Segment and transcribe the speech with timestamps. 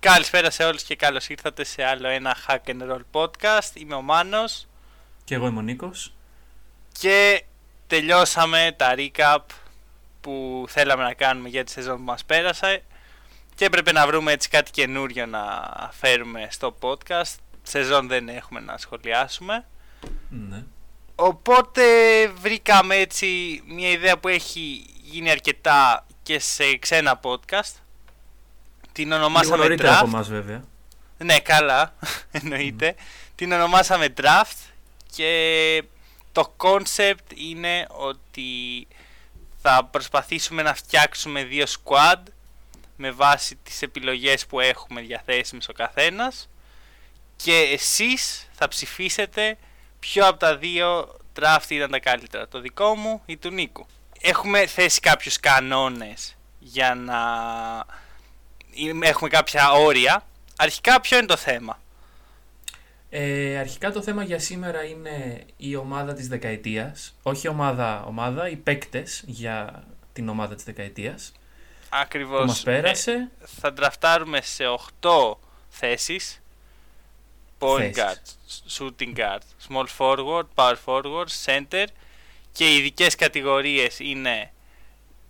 [0.00, 3.74] Καλησπέρα σε όλους και καλώς ήρθατε σε άλλο ένα Hack and Roll podcast.
[3.74, 4.68] Είμαι ο Μάνος.
[5.24, 6.14] Και εγώ είμαι ο Νίκος.
[6.92, 7.44] Και
[7.86, 9.38] τελειώσαμε τα recap
[10.20, 12.82] που θέλαμε να κάνουμε για τη σεζόν που μας πέρασε.
[13.54, 15.40] Και έπρεπε να βρούμε έτσι κάτι καινούριο να
[15.92, 17.34] φέρουμε στο podcast.
[17.62, 19.66] Σεζόν δεν έχουμε να σχολιάσουμε.
[20.28, 20.64] Ναι.
[21.14, 21.82] Οπότε
[22.26, 27.74] βρήκαμε έτσι μια ιδέα που έχει γίνει αρκετά και σε ξένα podcast.
[29.00, 29.94] Την ονομάσαμε Λίγο Draft.
[29.96, 30.64] από εμάς βέβαια.
[31.18, 31.94] Ναι, καλά,
[32.42, 32.94] εννοείται.
[33.34, 34.70] Την ονομάσαμε Draft
[35.12, 35.84] και
[36.32, 38.86] το concept είναι ότι
[39.62, 42.22] θα προσπαθήσουμε να φτιάξουμε δύο squad
[42.96, 46.48] με βάση τις επιλογές που έχουμε διαθέσιμες ο καθένας
[47.36, 49.58] και εσείς θα ψηφίσετε
[50.00, 53.86] ποιο από τα δύο draft ήταν τα καλύτερα, το δικό μου ή του Νίκου.
[54.20, 57.18] Έχουμε θέσει κάποιους κανόνες για να
[59.02, 60.26] έχουμε κάποια όρια.
[60.56, 61.78] Αρχικά ποιο είναι το θέμα;
[63.10, 67.14] Ε, αρχικά το θέμα για σήμερα είναι η ομάδα της δεκαετίας.
[67.22, 71.32] Όχι ομάδα, ομάδα, οι παίκτες για την ομάδα της δεκαετίας.
[71.88, 72.40] Ακριβώς.
[72.40, 73.12] Που μας πέρασε.
[73.12, 73.28] Ε,
[73.60, 76.40] θα ντραφτάρουμε σε 8 θέσεις.
[77.62, 78.02] Point Θέσεις.
[78.02, 78.22] guard,
[78.78, 81.86] shooting guard, small forward, power forward, center
[82.52, 84.52] και οι ειδικές κατηγορίες είναι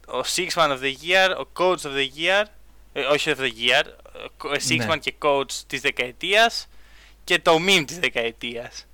[0.06, 2.44] ο six man of the year, ο coach of the year,
[2.92, 3.84] ε, όχι of the year,
[4.44, 4.86] ο six Ναι.
[4.90, 6.68] man και coach της δεκαετίας
[7.24, 8.86] και το meme της δεκαετίας.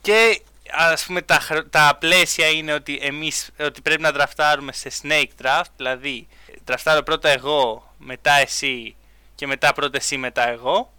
[0.00, 4.90] Και ας πούμε τα, χρο- τα πλαίσια είναι ότι εμείς ότι πρέπει να δραφτάρουμε σε
[5.02, 6.28] snake draft, δηλαδή
[6.64, 8.94] δραφτάρω πρώτα εγώ, μετά εσύ
[9.34, 10.92] και μετά πρώτα εσύ, μετά εγώ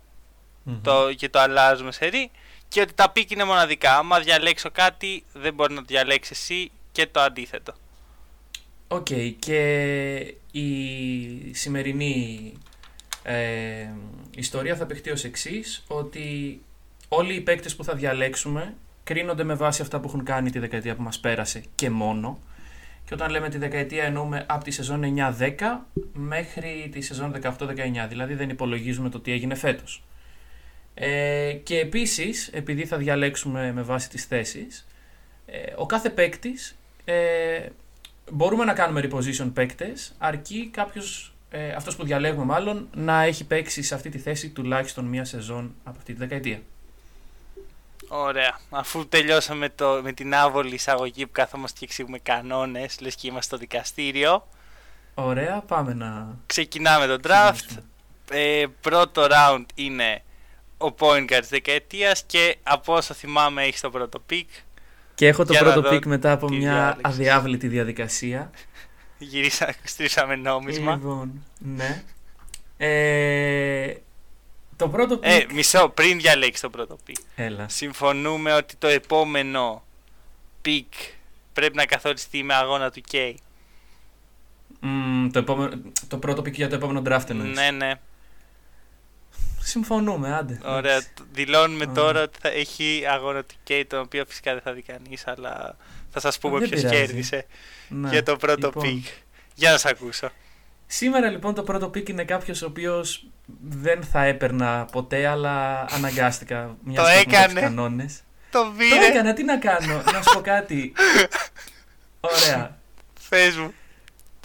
[0.64, 0.82] Μμμ.
[0.82, 2.32] το, και το αλλάζουμε σε ρί
[2.68, 3.98] και ότι τα pick είναι μοναδικά.
[3.98, 7.74] Άμα διαλέξω κάτι δεν μπορεί να το διαλέξει εσύ και το αντίθετο.
[8.94, 9.08] Οκ,
[9.40, 10.70] και η
[11.54, 12.54] σημερινή
[13.24, 13.88] ε,
[14.36, 16.62] ιστορία θα παιχτεί ως εξής, ότι
[17.08, 20.96] όλοι οι παίκτες που θα διαλέξουμε κρίνονται με βάση αυτά που έχουν κάνει τη δεκαετία
[20.96, 22.40] που μας πέρασε και μόνο.
[23.06, 25.02] Και όταν λέμε τη δεκαετία εννοούμε από τη σεζόν
[25.38, 25.54] 9-10
[26.14, 27.52] μέχρι τη σεζόν 18-19,
[28.10, 30.04] δηλαδή δεν υπολογίζουμε το τι έγινε φέτος.
[30.94, 34.88] Ε, και επίσης, επειδή θα διαλέξουμε με βάση τις θέσεις,
[35.46, 37.66] ε, ο κάθε παίκτης ε,
[38.32, 43.82] μπορούμε να κάνουμε reposition παίκτες, αρκεί κάποιος, ε, αυτός που διαλέγουμε μάλλον, να έχει παίξει
[43.82, 46.62] σε αυτή τη θέση τουλάχιστον μία σεζόν από αυτή τη δεκαετία.
[48.08, 48.60] Ωραία.
[48.70, 53.46] Αφού τελειώσαμε το, με την άβολη εισαγωγή που καθόμαστε και εξηγούμε κανόνες, λες και είμαστε
[53.46, 54.48] στο δικαστήριο,
[55.14, 56.36] Ωραία, πάμε να...
[56.46, 57.52] ξεκινάμε το draft.
[57.54, 57.86] ξεκινήσουμε.
[58.32, 60.24] Ε, πρώτο round είναι
[60.78, 64.46] ο point guard της δεκαετίας και από όσο θυμάμαι έχει το πρώτο pick.
[65.22, 67.02] Και έχω το Για να πρώτο δω pick μετά από τι μια διάλεξες.
[67.04, 68.52] αδιάβλητη διαδικασία.
[69.18, 70.96] Γυρίσα, στρίψαμε νόμισμα.
[70.96, 72.04] Λοιπόν, ναι.
[72.78, 73.96] Ε,
[74.76, 75.20] το πρώτο pick...
[75.22, 77.22] Ε, μισό, πριν διαλέξεις το πρώτο pick.
[77.36, 77.70] Έλα.
[77.70, 79.84] Συμφωνούμε ότι το επόμενο
[80.66, 81.12] pick
[81.54, 83.34] πρέπει να καθοριστεί με αγώνα του K.
[84.80, 87.56] Μμ, το, επόμενο, το πρώτο pick για το επόμενο draft εννοείς.
[87.58, 87.92] Ναι, ναι.
[89.64, 90.60] Συμφωνούμε, άντε.
[90.66, 90.92] Ωραία.
[90.92, 91.08] εντάξει.
[91.32, 91.94] Δηλώνουμε Ωραία.
[92.04, 95.76] τώρα ότι θα έχει αγώνα του K, τον οποίο φυσικά δεν θα δει κανείς, αλλά
[96.10, 97.00] θα σας πούμε Δεν ποιος πειράζει.
[97.00, 97.46] κέρδισε
[97.88, 98.84] Ναι, για το πρώτο λοιπόν.
[98.86, 99.10] pick.
[99.56, 100.30] Για να σε ακούσω.
[100.88, 103.26] Σήμερα λοιπόν το πρώτο pick είναι κάποιος ο οποίος
[103.70, 106.78] δεν θα έπαιρνα ποτέ, αλλά αναγκάστηκα.
[106.84, 107.62] Μιας Το έκανε.
[107.62, 108.20] κανόνες.
[108.52, 109.06] Το Το πήρε.
[109.06, 110.94] έκανα, τι να κάνω, να σου πω κάτι.
[112.20, 112.78] Ωραία.
[113.30, 113.74] Πες μου.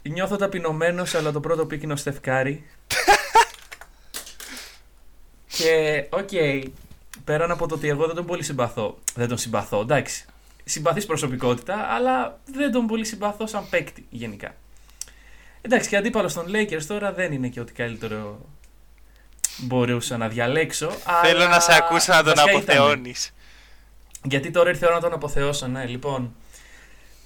[0.02, 2.64] Νιώθω ταπεινωμένος, αλλά το πρώτο pick είναι ο Στεφ Κάρι.
[5.56, 6.28] και, οκ,
[7.24, 8.98] πέραν από το ότι εγώ δεν τον πολύ συμπαθώ.
[9.14, 10.24] Δεν τον συμπαθώ, εντάξει.
[10.64, 14.54] Συμπαθής προσωπικότητα, αλλά δεν τον πολύ συμπαθώ σαν παίκτη γενικά.
[15.60, 18.40] Εντάξει, και αντίπαλος των Lakers τώρα δεν είναι και ό,τι καλύτερο
[19.58, 20.90] μπορούσα να διαλέξω.
[21.22, 22.76] Θέλω αλλά να σε ακούσω να τον βασικά ήταν.
[22.76, 23.34] αποθεώνεις.
[24.22, 26.34] Γιατί τώρα ήρθε η ώρα να τον αποθεώσω, ναι, λοιπόν.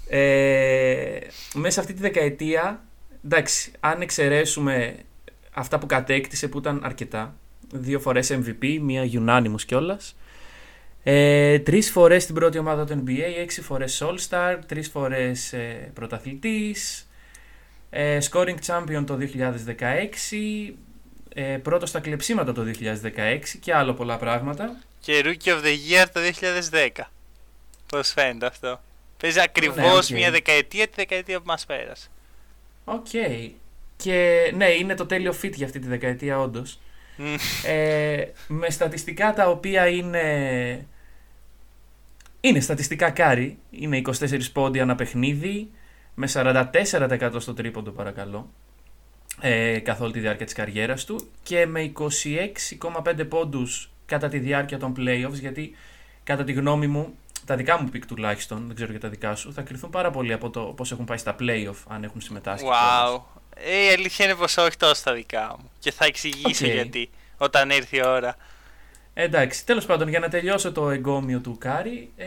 [0.09, 1.19] Ε,
[1.55, 2.83] μέσα σε αυτή τη δεκαετία,
[3.25, 4.97] εντάξει, αν εξαιρέσουμε
[5.53, 7.35] αυτά που κατέκτησε που ήταν αρκετά,
[7.73, 10.17] δύο φορές MVP, μία unanimous κιόλας.
[11.03, 17.09] Ε, τρεις φορές στην πρώτη ομάδα του NBA, έξι φορές All-Star, τρεις φορές ε, πρωταθλητής,
[17.91, 20.75] ε, scoring champion το 2016,
[21.34, 24.77] ε, πρώτο στα κλεψίματα το 2016 και άλλα πολλά πράγματα.
[25.01, 27.11] Και Rookie of the Year το 2010.
[27.87, 28.81] Πώς φαίνεται αυτό.
[29.21, 30.09] Παίζει ακριβώς Ναι, οκ.
[30.21, 32.09] μια δεκαετία τη δεκαετία που μας πέρασε.
[32.84, 33.07] Οκ.
[33.97, 36.78] Και ναι, είναι το τέλειο fit για αυτή τη δεκαετία, όντως.
[37.21, 37.34] Μμ.
[37.65, 40.87] Ε, με στατιστικά τα οποία είναι.
[42.41, 43.59] Είναι στατιστικά Κάρι.
[43.71, 45.71] Είναι 24 πόντοι ανά παιχνίδι.
[46.15, 48.51] Με 44% στο τρίποντο, παρακαλώ.
[49.41, 54.78] ε, καθ' όλη τη διάρκεια της καριέρας του και με 26,5 πόντους κατά τη διάρκεια
[54.78, 55.75] των playoffs γιατί
[56.25, 57.15] κατά τη γνώμη μου
[57.47, 60.33] τα δικά μου picks τουλάχιστον, δεν ξέρω για τα δικά σου, θα κριθούν πάρα πολύ
[60.33, 62.66] από το πώς έχουν πάει στα playoff αν έχουν συμμετάσχει.
[62.66, 63.21] Wow.
[63.65, 66.72] Ε, η αλήθεια είναι πως όχι τόσο τα δικά μου και θα εξηγήσω Okay.
[66.72, 68.36] γιατί όταν έρθει η ώρα.
[69.15, 72.27] Εντάξει, τέλος πάντων για να τελειώσω το εγκόμιο του Κάρι, ε,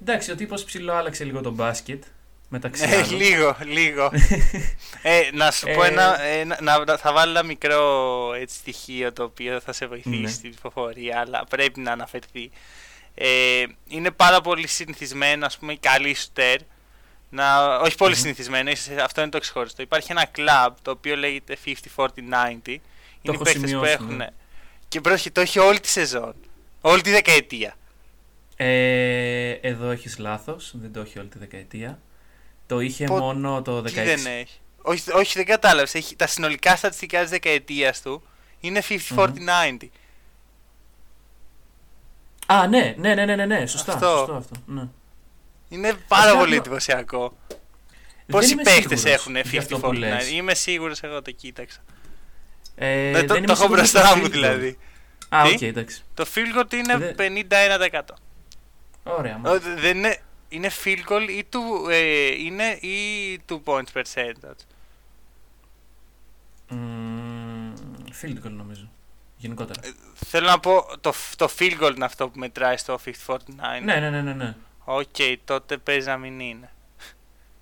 [0.00, 2.02] εντάξει ο τύπος ψηλό άλλαξε λίγο το μπάσκετ
[2.48, 3.16] μεταξύ Ε, άλλων.
[3.22, 4.10] λίγο, λίγο.
[5.02, 9.12] ε, να σου πω Ε, ένα, ε, να, να- θα βάλω ένα μικρό έτσι, στοιχείο
[9.12, 10.28] το οποίο θα σε βοηθήσει Ναι.
[10.30, 12.50] στην ψηφοφορία, αλλά πρέπει να αναφερθεί.
[13.14, 16.56] Ε, είναι πάρα πολύ συνηθισμένο, ας πούμε, οι καλοί σουτέρ.
[17.34, 18.20] Να, όχι πολύ Μμμ.
[18.20, 19.82] συνηθισμένο, ίσως αυτό είναι το ξεχωριστό.
[19.82, 21.68] Υπάρχει ένα κλαμπ το οποίο λέγεται 50-40-90.
[22.22, 22.80] Είναι οι
[23.22, 24.16] έχω παίκτες που σημειώσει, έχουν.
[24.16, 24.26] ναι.
[24.88, 26.34] Και πρόσχε, το έχει όλη τη σεζόν.
[26.80, 27.74] Όλη τη δεκαετία.
[28.56, 31.98] Ε, εδώ έχεις λάθος, δεν το έχει όλη τη δεκαετία.
[32.66, 33.84] Το είχε Πο- μόνο το 16.
[33.84, 35.94] Τι δεν έχει; Όχι, όχι δεν κατάλαβες.
[35.94, 38.22] Έχει, τα συνολικά στατιστικά της δεκαετίας του
[38.60, 39.88] είναι 50-40-90.
[42.46, 43.92] Α, ναι, ναι, ναι, ναι, ναι, ναι, σωστά.
[43.92, 44.06] Αυτό.
[44.16, 44.54] Σωστό αυτό.
[44.66, 44.88] Ναι.
[45.72, 47.36] Είναι πάρα Ας πολύ κάνω- εντυπωσιακό.
[47.48, 47.56] Δεν
[48.26, 49.98] Πόσοι είμαι παίχτε σίγουρος έχουν για αυτό που 50-40-90.
[49.98, 50.30] λες.
[50.30, 51.78] Είμαι σίγουρος, εγώ το κοίταξα.
[52.74, 54.30] Ε, Ε, δεν το, είμαι το έχω σίγουρος μπροστά στο μου field goal.
[54.30, 54.78] δηλαδή.
[55.28, 56.02] Α, Τι; οκ, εντάξει.
[56.14, 58.14] Το field goal είναι Δεν- 51%.
[59.02, 59.34] Ωραία.
[59.36, 59.74] Ω, μάλιστα.
[59.74, 62.96] δεν είναι, είναι field goal ή του, ε, είναι ή
[63.48, 64.60] two points percentage;
[66.68, 67.72] Μμμ,
[68.22, 68.90] Field goal νομίζω.
[69.36, 69.80] Γενικότερα.
[69.84, 69.90] Ε,
[70.26, 73.38] Θέλω να πω το, το field goal είναι αυτό που μετράει στο 50-49.
[73.82, 74.32] Ναι, ναι, ναι, ναι.
[74.32, 74.54] ναι.
[74.84, 76.70] Οκ, τότε παίζει να μην είναι.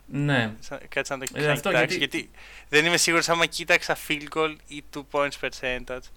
[0.06, 0.54] Ναι.
[0.60, 1.96] Σα- Κάτσε να το Ε, αυτό κοιτάξω.
[1.96, 2.30] γιατί- Γιατί...
[2.68, 6.08] δεν είμαι σίγουρος άμα κοίταξα field goal ή two points percentage.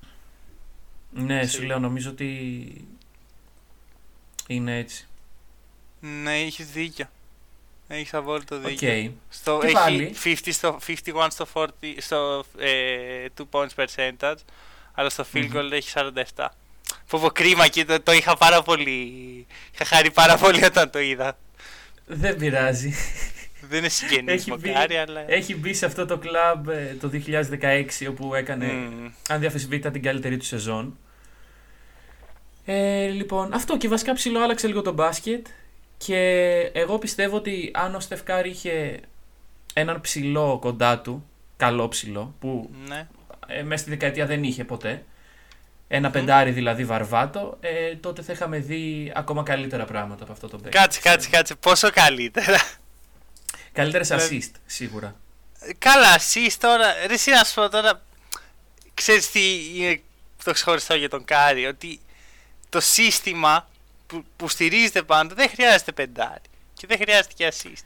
[1.09, 2.87] Ναι, Σε- σου λέω, νομίζω ότι
[4.47, 5.07] είναι έτσι.
[5.99, 7.05] Ναι, έχεις δίκιο.
[7.87, 8.61] Έχεις απόλυτο Οκ.
[8.61, 9.13] δίκιο.
[9.29, 10.15] Στο, Και έχει πάλι.
[10.23, 11.67] 50 στο, 51 στο, 40,
[11.97, 14.35] στο ε, two points percentage,
[14.93, 15.57] αλλά στο field Μμμ.
[15.57, 15.89] goal έχει
[16.35, 16.47] 47.
[17.09, 18.91] Πω πω κρίμα και το, το είχα πάρα πολύ...
[19.73, 21.37] Είχα χαρεί πάρα πολύ όταν το είδα.
[22.05, 22.93] Δεν πειράζει.
[23.69, 25.31] Δεν είναι συγγενής Έχει μπει- μοκάρι, αλλά...
[25.31, 27.09] Έχει μπει σε αυτό το κλαμπ ε, το
[27.61, 29.07] 2016 όπου έκανε Μμμ.
[29.29, 30.97] αν διαφεσβήτητα την καλύτερη του σεζόν.
[32.65, 35.45] Ε, λοιπόν, αυτό και βασικά ψηλό άλλαξε λίγο το μπάσκετ
[35.97, 36.17] και
[36.73, 38.99] εγώ πιστεύω ότι αν ο Στεφκάρη είχε
[39.73, 41.25] έναν ψηλό κοντά του,
[41.57, 43.07] καλό ψηλό, που Ναι.
[43.47, 45.03] ε, μέσα στη δεκαετία δεν είχε ποτέ,
[45.95, 50.57] ένα πεντάρι δηλαδή βαρβάτο, ε, τότε θα είχαμε δει ακόμα καλύτερα πράγματα από αυτό το
[50.57, 50.77] παίκτη.
[50.77, 51.55] Κάτσε, κάτσε, κάτσε.
[51.55, 52.61] Πόσο καλύτερα.
[53.71, 54.17] Καλύτερες Ναι.
[54.19, 55.15] assist, σίγουρα.
[55.77, 58.01] Καλά, εσύ τώρα, ρε εσύ να σου πω τώρα,
[58.93, 59.41] ξέρεις τι
[59.75, 60.01] είναι
[60.43, 61.99] το ξεχωριστό για τον Κάρι, ότι
[62.69, 63.69] το σύστημα
[64.07, 66.41] που, που στηρίζεται πάντα δεν χρειάζεται πεντάρι
[66.73, 67.85] και δεν χρειάζεται και assist.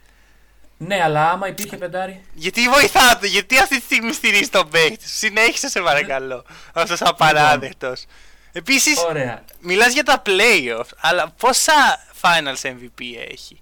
[0.77, 2.21] Ναι, αλλά άμα υπήρχε πεντάρι.
[2.33, 8.06] Γιατί βοηθάτε, γιατί αυτή τη στιγμή στηρίζεις τον παίκτη σου, συνέχισε σε παρακαλώ, αυτός απαράδεκτος.
[8.51, 9.44] Επίσης, Ωραία.
[9.59, 11.74] μιλάς για τα playoffs, αλλά πόσα
[12.21, 13.01] finals MVP
[13.31, 13.62] έχει;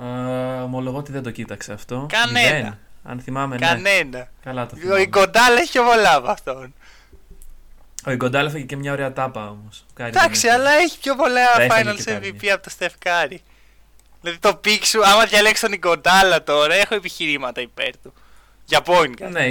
[0.00, 0.04] Ε,
[0.60, 2.06] ομολογώ ότι δεν το κοίταξα αυτό.
[2.08, 2.54] Κανένα.
[2.56, 2.78] Μηδέν.
[3.02, 3.66] Αν θυμάμαι, ναι.
[3.66, 4.28] Κανένα.
[4.44, 5.00] Καλά το Ο θυμάμαι.
[5.00, 6.74] Ιγκοντάλ έχει πιο πολλά από αυτόν.
[8.06, 9.86] Ο Ιγκοντάλ έφαγε και μια ωραία τάπα όμως.
[9.96, 12.54] Εντάξει, αλλά έχει πιο πολλά Θα έφαγε finals και τα MVP ίδια.
[12.54, 13.42] από το Στεφ Κάρι.
[14.26, 18.12] Δηλαδή το pick σου, άμα διαλέξεις τον Ιγκοντάλα τώρα, έχω επιχειρήματα υπέρ του.
[18.64, 19.30] Για point guard.
[19.30, 19.46] Ναι,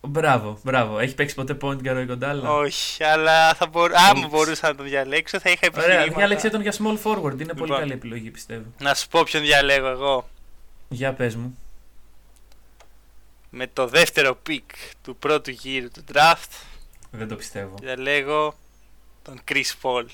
[0.00, 0.98] μπράβο, μπράβο.
[0.98, 2.44] Έχει παίξει ποτέ point guard ο Ιγκοντάλ.
[2.46, 3.94] Όχι, αλλά θα μπορού...
[3.96, 4.28] άμα Ούψ.
[4.30, 6.16] μπορούσα να τον διαλέξω θα είχα Ωραία, επιχειρήματα.
[6.18, 7.40] διάλεξε τον για small forward.
[7.40, 7.78] Είναι πολύ Λοιπόν.
[7.78, 8.64] καλή επιλογή, πιστεύω.
[8.78, 10.28] Να σου πω ποιον διαλέγω εγώ.
[10.88, 11.58] Για πες μου.
[13.50, 14.70] Με το δεύτερο pick
[15.02, 16.50] του πρώτου γύρου του draft
[17.10, 17.74] Δεν το πιστεύω.
[17.80, 18.54] διαλέγω
[19.22, 20.04] τον Chris Paul.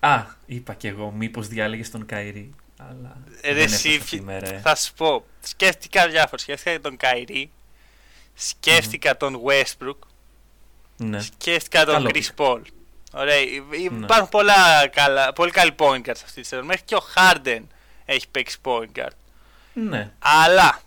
[0.00, 2.54] Α, είπα κι εγώ, μήπως διάλεγες τον Κάιρι.
[2.78, 3.16] Αλλά.
[3.40, 4.60] Ε, ρε, δεν εσύ, έφτασε αυτή η φι- μέρα, ε.
[4.60, 6.38] Θα σου πω, σκέφτηκα διάφορα.
[6.42, 7.50] Σκέφτηκα τον Καϊρή,
[8.34, 9.96] σκέφτηκα τον Westbrook,
[10.96, 11.20] Ναι.
[11.20, 12.44] σκέφτηκα τον Καλό Chris pick.
[12.46, 12.60] Paul.
[13.12, 14.04] Ωραία, υ- υ- Ναι.
[14.04, 16.64] υπάρχουν πολλά καλά, πολύ καλοί point guards αυτή τη σεζόν.
[16.64, 17.62] Μέχρι και ο Harden
[18.04, 19.10] έχει παίξει point guard.
[19.72, 20.10] Ναι.
[20.18, 20.80] Αλλά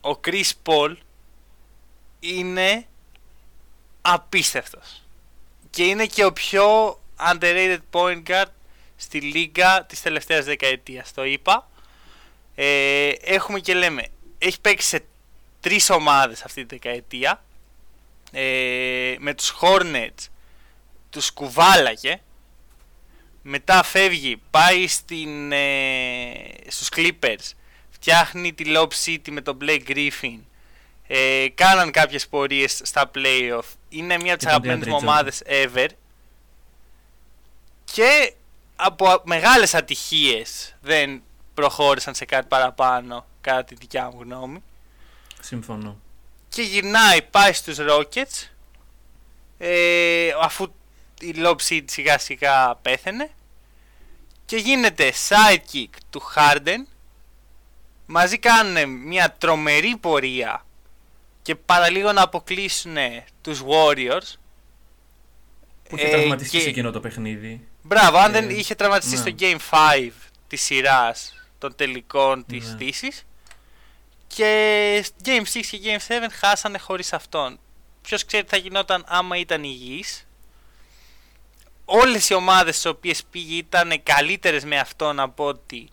[0.00, 0.94] ο Chris Paul
[2.20, 2.86] είναι
[4.02, 5.02] απίστευτος.
[5.70, 6.98] Και είναι και ο πιο
[7.30, 8.44] underrated point guard
[9.00, 11.12] στη λίγα της τελευταίας δεκαετίας.
[11.12, 11.68] Το είπα.
[12.54, 14.06] Ε, έχουμε και λέμε,
[14.38, 15.04] έχει παίξει σε
[15.60, 17.44] τρεις ομάδες αυτή τη δεκαετία.
[18.32, 20.28] Ε, με τους Hornets
[21.10, 22.20] τους κουβάλαγε.
[23.42, 26.34] Μετά φεύγει, πάει στην, ε,
[26.66, 27.52] στους Clippers
[27.90, 30.38] φτιάχνει τη Lob City με τον Blake Griffin.
[31.06, 33.68] Ε, κάναν κάποιες πορείες στα playoff.
[33.88, 35.02] Είναι μια από τις τον αγαπημένες DeAndre μου Jordan.
[35.02, 35.88] ομάδες ever.
[37.84, 38.32] Και
[38.80, 41.22] από μεγάλες ατυχίες δεν
[41.54, 44.62] προχώρησαν σε κάτι παραπάνω κατά τη δικιά μου γνώμη.
[45.40, 45.98] Συμφωνώ.
[46.48, 48.48] και γυρνάει, πάει στους Rockets
[49.58, 50.72] ε, αφού
[51.20, 53.30] η Lob Seed σιγά σιγά πέθαινε
[54.44, 56.86] και γίνεται sidekick του Harden
[58.06, 60.66] μαζί κάνουν μια τρομερή πορεία
[61.42, 62.96] και παραλίγο να αποκλείσουν
[63.42, 64.38] τους Warriors
[65.88, 67.68] που είχε τραυματιστεί σε εκείνο το παιχνίδι.
[67.88, 69.20] Μπράβο, αν δεν είχε τραυματιστεί ναι.
[69.20, 70.10] στο Game 5
[70.46, 73.08] της σειράς των τελικών της ναι.
[74.26, 77.58] και Game 6 και Game 7 χάσανε χωρίς αυτόν.
[78.02, 80.26] Ποιος ξέρει τι θα γινόταν άμα ήταν υγιής.
[81.84, 85.88] Όλες οι ομάδες στις οποίες πήγε ήταν καλύτερες με αυτόν από ότι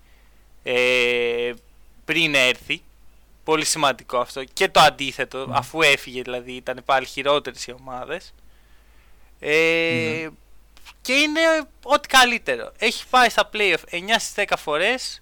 [0.63, 1.53] ε,
[2.05, 2.81] πριν έρθει.
[3.43, 4.43] Πολύ σημαντικό αυτό.
[4.43, 5.57] Και το αντίθετο, ναι.
[5.57, 8.33] αφού έφυγε δηλαδή ήταν πάλι χειρότερες οι ομάδες.
[9.39, 10.27] Ε,
[11.05, 11.39] Και είναι
[11.83, 12.71] ό,τι καλύτερο.
[12.77, 15.21] Έχει πάει στα playoff 9 στις 10 φορές.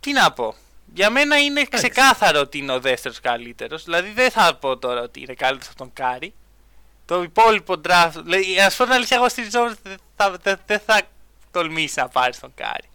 [0.00, 0.54] Τι να πω.
[0.94, 3.84] Για μένα είναι ξεκάθαρο ότι είναι ο δεύτερος καλύτερος.
[3.84, 6.34] Δηλαδή δεν θα πω τώρα ότι είναι καλύτερος από τον Κάρι.
[7.04, 8.12] Το υπόλοιπο draft.
[8.22, 11.00] Δηλαδή, α πω την αλήθεια, εγώ στη Ριζόρ δεν θα, δεν θα
[11.50, 12.88] τολμήσει να πάρει τον Κάρι.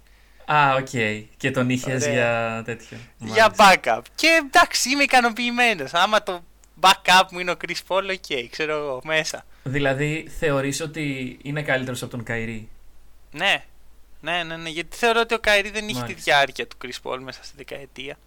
[0.45, 0.87] Α, ok.
[0.91, 1.25] Okay.
[1.37, 2.97] Και τον είχες για τέτοιο.
[3.17, 4.01] Για backup.
[4.15, 5.93] Και εντάξει, είμαι ικανοποιημένος.
[5.93, 6.43] Άμα το
[6.81, 9.45] backup μου είναι ο Chris Paul, ok, okay, ξέρω εγώ, μέσα.
[9.67, 12.69] Δηλαδή, θεωρείς ότι είναι καλύτερος από τον Κάιρι;
[13.31, 13.63] Ναι,
[14.21, 17.19] ναι, ναι, ναι, γιατί θεωρώ ότι ο Κάιρι δεν είχε τη διάρκεια του Chris Paul
[17.19, 18.17] μέσα στη δεκαετία.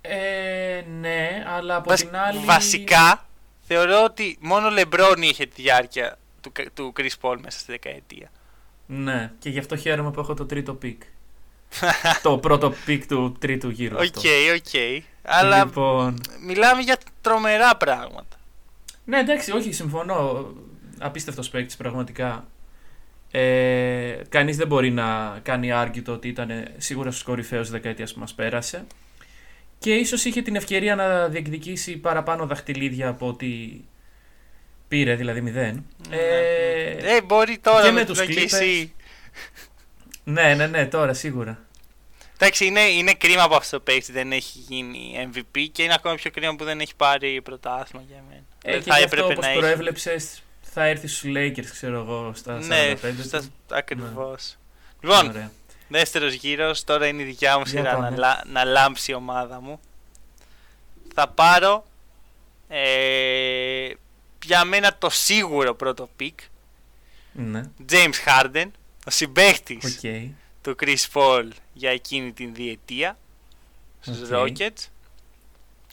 [0.00, 2.38] Ε, ναι, αλλά από την άλλη...
[2.38, 3.26] Βασικά,
[3.66, 8.30] θεωρώ ότι μόνο ο Λεμπρόν είχε τη διάρκεια του, του Chris Paul μέσα στη δεκαετία.
[8.86, 11.02] Ναι, και γι' αυτό χαίρομαι που έχω το τρίτο pick.
[12.22, 13.96] το πρώτο pick του τρίτου γύρου.
[13.96, 14.64] Ok, okay, ok.
[14.72, 15.00] Okay.
[15.22, 16.20] Αλλά λοιπόν...
[16.40, 18.31] μιλάμε για τρομερά πράγματα.
[19.04, 20.52] Ναι, εντάξει, όχι, συμφωνώ.
[20.98, 22.46] Απίστευτος παίκτης πραγματικά.
[23.30, 28.20] Ε, κανείς δεν μπορεί να κάνει argue το ότι ήταν σίγουρα στους κορυφαίους δεκαετίας που
[28.20, 28.86] μας πέρασε
[29.82, 33.84] και ίσως είχε την ευκαιρία να διεκδικήσει παραπάνω δαχτυλίδια από ότι
[34.88, 35.86] πήρε, δηλαδή μηδέν.
[36.08, 36.16] Ναι.
[36.16, 38.88] Ε, ε, μπορεί τώρα και με, τους Clippers.
[40.24, 41.66] ναι, ναι, ναι, τώρα σίγουρα.
[42.34, 46.14] Εντάξει, είναι, είναι κρίμα που αυτό το παίκτη δεν έχει γίνει MVP και είναι ακόμα
[46.14, 48.44] πιο κρίμα που δεν έχει πάρει πρωτάθλημα για μένα.
[48.62, 52.58] Ε, και θα έπρεπε αυτό, όπως να προέβλεψες, θα έρθει στους Lakers, ξέρω εγώ, στα
[52.60, 52.66] 45.
[52.66, 53.42] Ναι, στα...
[53.70, 54.56] ακριβώς.
[55.00, 55.14] Ναι.
[55.14, 55.50] Λοιπόν,
[55.88, 59.80] δεύτερος γύρος, τώρα είναι η δικιά μου σειρά να, να λάμψει η ομάδα μου.
[61.14, 61.84] Θα πάρω
[62.68, 63.92] ε,
[64.44, 66.38] για μένα το σίγουρο πρώτο pick.
[67.32, 67.62] Ναι.
[67.90, 68.66] James Harden,
[69.06, 70.28] ο συμπαίχτης okay.
[70.62, 73.18] του Chris Paul για εκείνη την διετία
[74.00, 74.34] στους okay.
[74.34, 74.86] Rockets.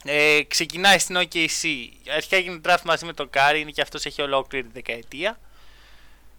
[0.04, 1.68] Ε, ξεκινάει στην OKC.
[2.14, 5.38] Αρχικά έγινε draft μαζί με τον Κάρι, είναι και αυτός έχει ολόκληρη τη δεκαετία.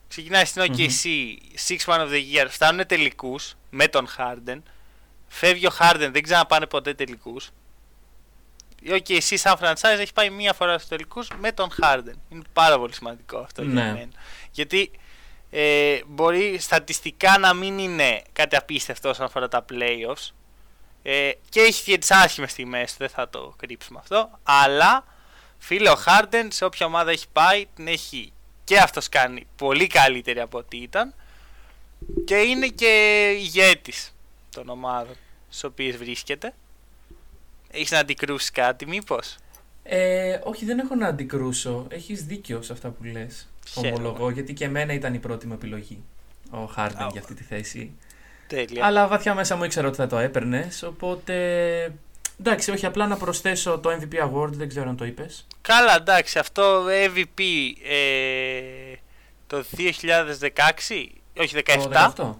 [0.07, 1.67] Ξεκινάει στην OKC, mm-hmm.
[1.67, 2.47] Sixth Man of the Year.
[2.49, 4.61] Φτάνουν τελικούς με τον Harden.
[5.27, 7.49] Φεύγει ο Harden, δεν ξαναπάνε ποτέ τελικούς.
[8.81, 12.13] Η OKC σαν franchise έχει πάει μία φορά στους τελικούς με τον Harden.
[12.29, 13.91] Είναι πάρα πολύ σημαντικό αυτό για ναι.
[13.91, 14.11] μένα.
[14.51, 14.91] Γιατί
[15.49, 20.29] ε, μπορεί στατιστικά να μην είναι κάτι απίστευτο όσον αφορά τα playoffs
[21.03, 24.29] ε, και έχει και τις άσχημες στιγμές, δεν θα το κρύψουμε αυτό.
[24.43, 25.05] Αλλά
[25.57, 30.39] φίλε, ο Χάρντεν σε όποια ομάδα έχει πάει την έχει και αυτός κάνει πολύ καλύτερη
[30.39, 31.13] από ό,τι ήταν.
[32.25, 34.15] Και είναι και ηγέτης
[34.49, 35.15] των ομάδων
[35.49, 36.53] στις οποίες βρίσκεται.
[37.71, 39.37] Έχεις να αντικρούσεις κάτι, μήπως;
[39.83, 41.85] Ε, όχι, δεν έχω να αντικρούσω.
[41.89, 43.49] Έχεις δίκιο σε αυτά που λες.
[43.75, 46.03] Ομολογώ, γιατί και εμένα ήταν η πρώτη μου επιλογή
[46.51, 47.91] ο Χάρντεν για αυτή τη θέση.
[48.51, 48.85] Τέλεια.
[48.85, 50.83] Αλλά βαθιά μέσα μου ήξερα ότι θα το έπαιρνες.
[50.83, 51.35] Οπότε.
[52.39, 55.47] Εντάξει, όχι απλά να προσθέσω το MVP Award, δεν ξέρω αν το είπες.
[55.61, 57.41] Καλά, εντάξει, αυτό MVP
[57.89, 58.95] ε,
[59.47, 59.85] το 2016,
[61.37, 62.11] όχι 17.
[62.15, 62.39] Το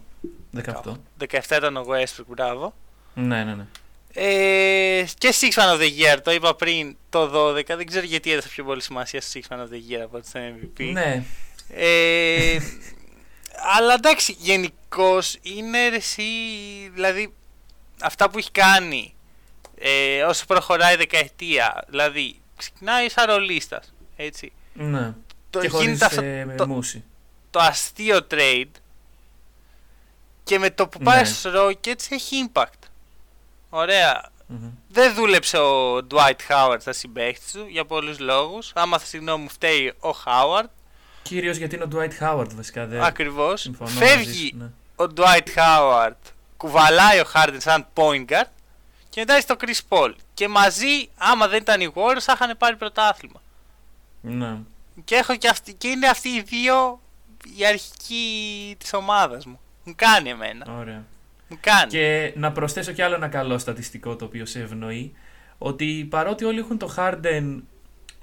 [0.54, 0.62] 18.
[0.66, 0.94] 18.
[1.30, 2.74] 17 ήταν ο Westbrook, μπράβο.
[3.14, 3.66] Ναι, ναι, ναι.
[4.14, 7.66] Ε, και Six Man of the Year, το είπα πριν το 12.
[7.66, 10.28] Δεν ξέρω γιατί έδωσα πιο πολύ σημασία στο Six Man of the Year από το
[10.34, 10.92] MVP.
[10.92, 11.24] Ναι.
[11.74, 12.58] Ε,
[13.78, 14.36] αλλά εντάξει,
[14.96, 16.24] γενικώ είναι εσύ,
[16.94, 17.34] δηλαδή
[18.02, 19.14] αυτά που έχει κάνει
[19.76, 21.86] ε, όσο προχωράει η δεκαετία.
[21.88, 23.94] Δηλαδή, ξεκινάει σαν ρολίστας.
[24.16, 24.52] Έτσι.
[24.74, 25.14] Ναι.
[25.50, 27.04] Το, και χωρίς, αυτό, ε, το, μουσι.
[27.50, 28.72] το αστείο trade
[30.44, 31.26] και με το που πάει ναι.
[31.26, 32.88] στους Rockets έχει impact.
[33.70, 34.30] Ωραία.
[34.50, 34.72] Mm-hmm.
[34.88, 38.72] Δεν δούλεψε ο Dwight Howard στα συμπαίχτης του για πολλούς λόγους.
[38.76, 40.68] Άμα συγγνώμη μου φταίει ο Howard.
[41.22, 42.86] Κυρίως γιατί είναι ο Dwight Howard βασικά.
[42.86, 43.02] Δεν...
[43.02, 43.72] Ακριβώς.
[43.84, 44.72] Φεύγει ναι.
[45.02, 48.50] Ο Dwight Howard, κουβαλάει ο Harden σαν point guard
[49.10, 50.14] και μετά στο Chris Paul.
[50.34, 53.42] Και μαζί, άμα δεν ήταν οι Warriors, θα είχαν πάρει πρωτάθλημα.
[54.22, 54.58] Ναι.
[55.04, 57.02] Και, έχω και, αυτή, και είναι αυτοί οι δύο
[57.58, 59.60] η αρχική της ομάδας μου.
[59.84, 60.66] Μου κάνει εμένα.
[60.80, 61.04] Ωραία.
[61.48, 61.92] Μου κάνει.
[61.92, 65.14] Και να προσθέσω κι άλλο ένα καλό στατιστικό το οποίο σε ευνοεί.
[65.58, 67.60] ότι παρότι όλοι έχουν το Harden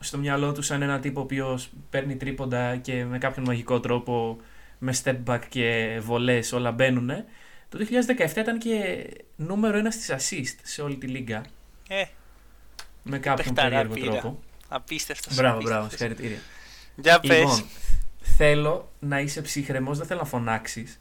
[0.00, 4.38] στο μυαλό τους σαν ένα τύπο ο οποίος παίρνει τρίποντα και με κάποιον μαγικό τρόπο
[4.78, 7.10] με step back και βολές όλα μπαίνουν
[7.68, 7.78] το
[8.18, 9.06] 2017 ήταν και
[9.36, 11.42] νούμερο ένα στις assist σε όλη τη λίγα
[11.88, 12.04] Ε,
[13.02, 14.10] με κάποιον παιχταρά περίεργο πήρα.
[14.20, 15.34] τρόπο απίστευτος.
[15.36, 16.38] Μπράβο, μπράβο, συγχαρητήρια
[16.96, 17.38] Για πες.
[17.38, 17.64] Λοιπόν,
[18.36, 21.00] θέλω να είσαι ψύχραιμος, δεν θέλω να φωνάξεις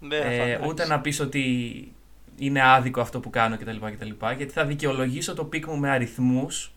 [0.00, 0.66] Δεν θα ε, φωνάξεις.
[0.68, 1.42] ούτε να πεις ότι
[2.38, 3.76] είναι άδικο αυτό που κάνω κτλ.
[3.76, 6.72] κτλ γιατί θα δικαιολογήσω το pick μου με αριθμούς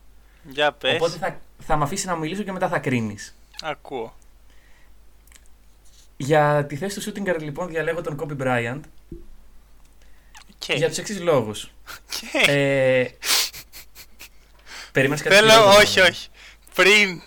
[0.50, 0.96] Για πες.
[0.96, 4.14] οπότε θα, θα με αφήσεις να μιλήσω και μετά θα κρίνεις Ακούω.
[6.26, 8.80] Για τη θέση του shooting guard λοιπόν διαλέγω τον Kobe Bryant
[10.58, 10.74] Και...
[10.74, 11.72] για τους εξής λόγους.
[12.10, 13.10] και- ε,
[14.92, 16.10] περίμενες κάτι Θέλω, χειρότερο, όχι, βέβαια.
[16.10, 16.28] όχι.
[16.74, 17.22] Πριν,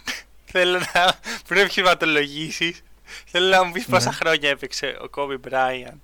[0.45, 2.83] θέλω να, πριν επιχειρηματολογήσεις,
[3.27, 3.95] θέλω να μου πεις Ναι.
[3.95, 6.01] πόσα χρόνια έπαιξε ο Kobe Bryant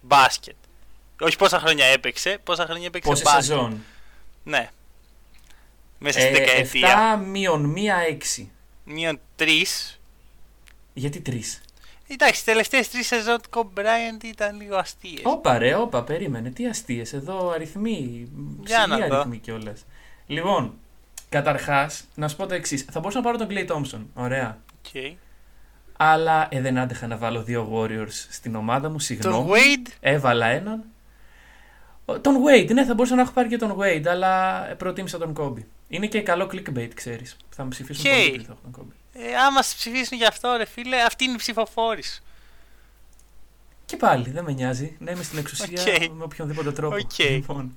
[0.00, 0.54] μπάσκετ.
[1.20, 3.44] Όχι πόσα χρόνια έπαιξε, πόσα χρόνια έπαιξε Πόσες μπάσκετ.
[3.44, 3.84] σεζόν.
[4.44, 4.70] Ναι.
[5.98, 7.18] Μέσα στη δεκαετία.
[7.22, 7.78] 7 μείον 1
[8.38, 8.46] 6.
[8.84, 10.00] Μείον τρεις.
[10.92, 11.40] Γιατί 3.
[12.08, 15.20] Εντάξει, οι τελευταίες τρεις σεζόν του Kobe Bryant ήταν λίγο αστείες.
[15.22, 16.50] Όπα ρε, όπα, περίμενε.
[16.50, 18.28] Τι αστείες, εδώ αριθμοί.
[18.66, 19.14] Για ψηλοί να δω.
[19.16, 19.84] αριθμοί κιόλας.
[20.26, 20.74] Λοιπόν,
[21.28, 22.86] καταρχάς, να σου πω το εξής.
[22.90, 24.00] Θα μπορούσα να πάρω τον Klay Thompson.
[24.14, 24.58] Ωραία.
[24.92, 25.14] Okay.
[25.96, 29.50] Αλλά ε, δεν άντεχα να βάλω δύο Warriors στην ομάδα μου, Τον συγγνώμη.
[29.52, 30.84] Wade, Έβαλα έναν.
[32.04, 35.34] Ο- Τον Wade, ναι, θα μπορούσα να έχω πάρει και τον Wade, αλλά προτίμησα τον
[35.38, 35.62] Kobe.
[35.88, 37.36] Είναι και καλό clickbait, ξέρεις.
[37.48, 38.12] Θα με ψηφίσουν Οκ.
[38.12, 38.94] πολύ επειδή θα έχω τον Kobe.
[39.18, 42.22] Ε, άμα σε ψηφίσουν γι' αυτό ρε φίλε, αυτοί είναι οι ψηφοφόροι σου.
[43.84, 46.10] Και πάλι, δεν με νοιάζει να είμαι στην εξουσία Οκ.
[46.16, 46.96] με οποιονδήποτε τρόπο.
[46.96, 47.18] Οκ.
[47.18, 47.76] Λοιπόν,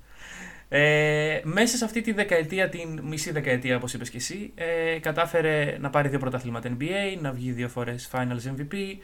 [0.70, 5.78] ε, μέσα σε αυτή τη δεκαετία, την μισή δεκαετία όπως είπες και εσύ, ε, κατάφερε
[5.80, 8.98] να πάρει δύο πρωταθλήματα NBA, να βγει δύο φορές Finals MVP,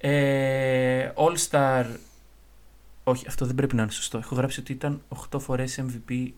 [0.00, 1.84] ε, All Star,
[3.04, 6.28] όχι αυτό δεν πρέπει να είναι σωστό, έχω γράψει ότι ήταν 8 φορές MVP,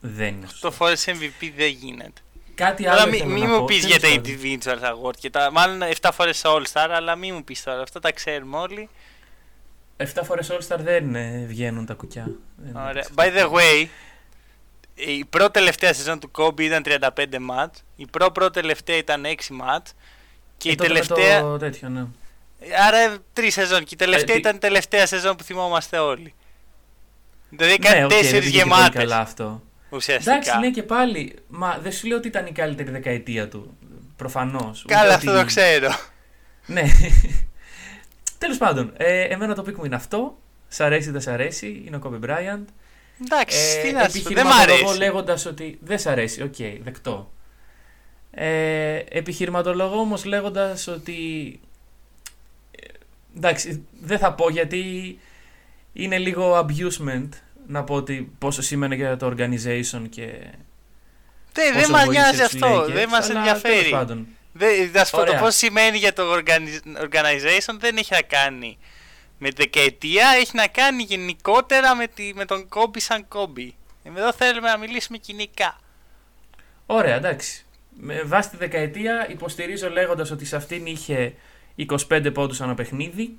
[0.00, 0.68] δεν είναι σωστό.
[0.68, 2.20] Το φορές MVP δεν γίνεται.
[2.54, 4.24] Κάτι άλλο Αλλά μην ήθελα μη να μου πω, πεις τέλος για τα πάντων.
[4.24, 5.50] individual award και τα.
[5.52, 7.82] Μάλλον 7 φορές All Star, αλλά μην μου πεις τώρα.
[7.82, 8.88] Αυτό τα ξέρουμε όλοι.
[9.96, 12.26] 7 φορές All Star δεν ε, βγαίνουν τα κουκιά.
[12.56, 12.90] Δεν Ωραία.
[12.90, 13.86] είναι By the way,
[14.94, 17.82] η πρώτη τελευταία σεζόν του Kobe ήταν 35 μάτς.
[17.96, 19.92] Η προ πρώτη τελευταία ήταν 6 μάτς.
[20.56, 21.40] Και Ε, η τότε με τελευταία.
[21.40, 22.04] Το τέτοιο, ναι.
[22.86, 23.78] Άρα τρεις σεζόν.
[23.84, 26.34] Και η τελευταία Ε, τι- ήταν η τελευταία σεζόν που θυμόμαστε όλοι.
[27.50, 29.62] Δηλαδή Ναι, έκανε οκ, δεν τέσσερις πήγε και πολύ γεμάτες καλά αυτό.
[29.90, 30.32] Ουσιαστικά.
[30.32, 31.34] Εντάξει, ναι και πάλι.
[31.48, 33.76] Μα δεν σου λέω ότι ήταν η καλύτερη δεκαετία του.
[34.16, 34.84] Προφανώς.
[34.88, 35.88] Καλά, αυτό το ξέρω.
[36.66, 36.82] Ναι.
[38.38, 40.38] Τέλος πάντων, ε, εμένα το pick μου είναι αυτό.
[40.68, 41.82] Σ' αρέσει, δεν σ' αρέσει.
[41.86, 42.64] Είναι ο Kobe Bryant.
[43.24, 44.96] Εντάξει, τι Ε, να σου πω, δεν μ' αρέσει.
[44.98, 45.78] λέγοντας ότι.
[45.82, 47.32] Δεν σ' αρέσει, οκ, δεκτό.
[48.30, 51.16] Ε, επιχειρηματολογώ όμως λέγοντας ότι.
[52.70, 52.86] ε,
[53.36, 55.18] Εντάξει, δεν θα πω γιατί
[55.92, 57.28] είναι λίγο abusement
[57.66, 60.26] να πω ότι πόσο σήμαινε για το organization και.
[61.52, 62.82] Δεν, δεν πόσο μας βοήθησε νοιάζει τους αυτό.
[62.82, 63.90] Lakers, Δεν μας αλλά τέλος ενδιαφέρει.
[63.90, 64.26] πάντων.
[64.52, 65.40] Δεν, θα σου πω το Ωραία.
[65.40, 68.78] πώς σημαίνει για το organi- organization δεν έχει να κάνει
[69.38, 73.74] με τη δεκαετία, έχει να κάνει γενικότερα με, τη, με τον κόμπι σαν κόμπι.
[74.02, 75.80] Εδώ θέλουμε να μιλήσουμε κοινικά.
[76.86, 77.64] Ωραία, εντάξει.
[78.00, 81.34] Με βάση τη δεκαετία υποστηρίζω λέγοντας ότι σε αυτήν είχε
[82.08, 83.36] 25 πόντους ανά παιχνίδι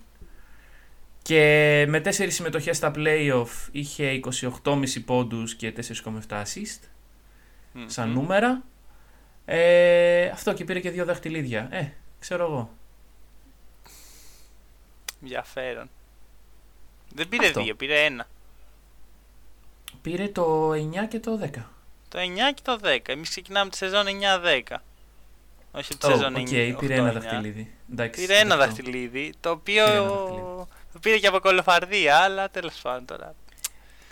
[1.28, 4.20] και με 4 συμμετοχές στα playoff είχε
[4.64, 6.80] 28,5 πόντους και 4,7 assist
[7.86, 8.14] σαν Μμμ.
[8.16, 8.64] νούμερα.
[9.46, 11.68] Ε, αυτό και πήρε και δύο δαχτυλίδια.
[11.72, 12.70] Ε, ξέρω εγώ.
[15.22, 15.90] Ενδιαφέρον.
[17.16, 17.64] Δεν πήρε Αυτό.
[17.64, 18.28] δύο, πήρε ένα.
[20.02, 21.50] Πήρε το 9 και το 10.
[22.10, 22.98] Το 9 και το 10.
[23.06, 24.76] Εμείς ξεκινάμε τη σεζόν 9-10.
[25.72, 26.76] Όχι τη Ω, σεζόν οκ, 9.
[26.80, 27.74] πήρε ένα δαχτυλίδι.
[27.92, 28.66] Εντάξει, Πήρε ένα δεκτό.
[28.76, 30.68] δαχτυλίδι, το οποίο Πήρε ένα δαχτυλίδι.
[30.96, 33.36] Το πήρε και από κολοφαρδία, αλλά τέλος πάντων τώρα.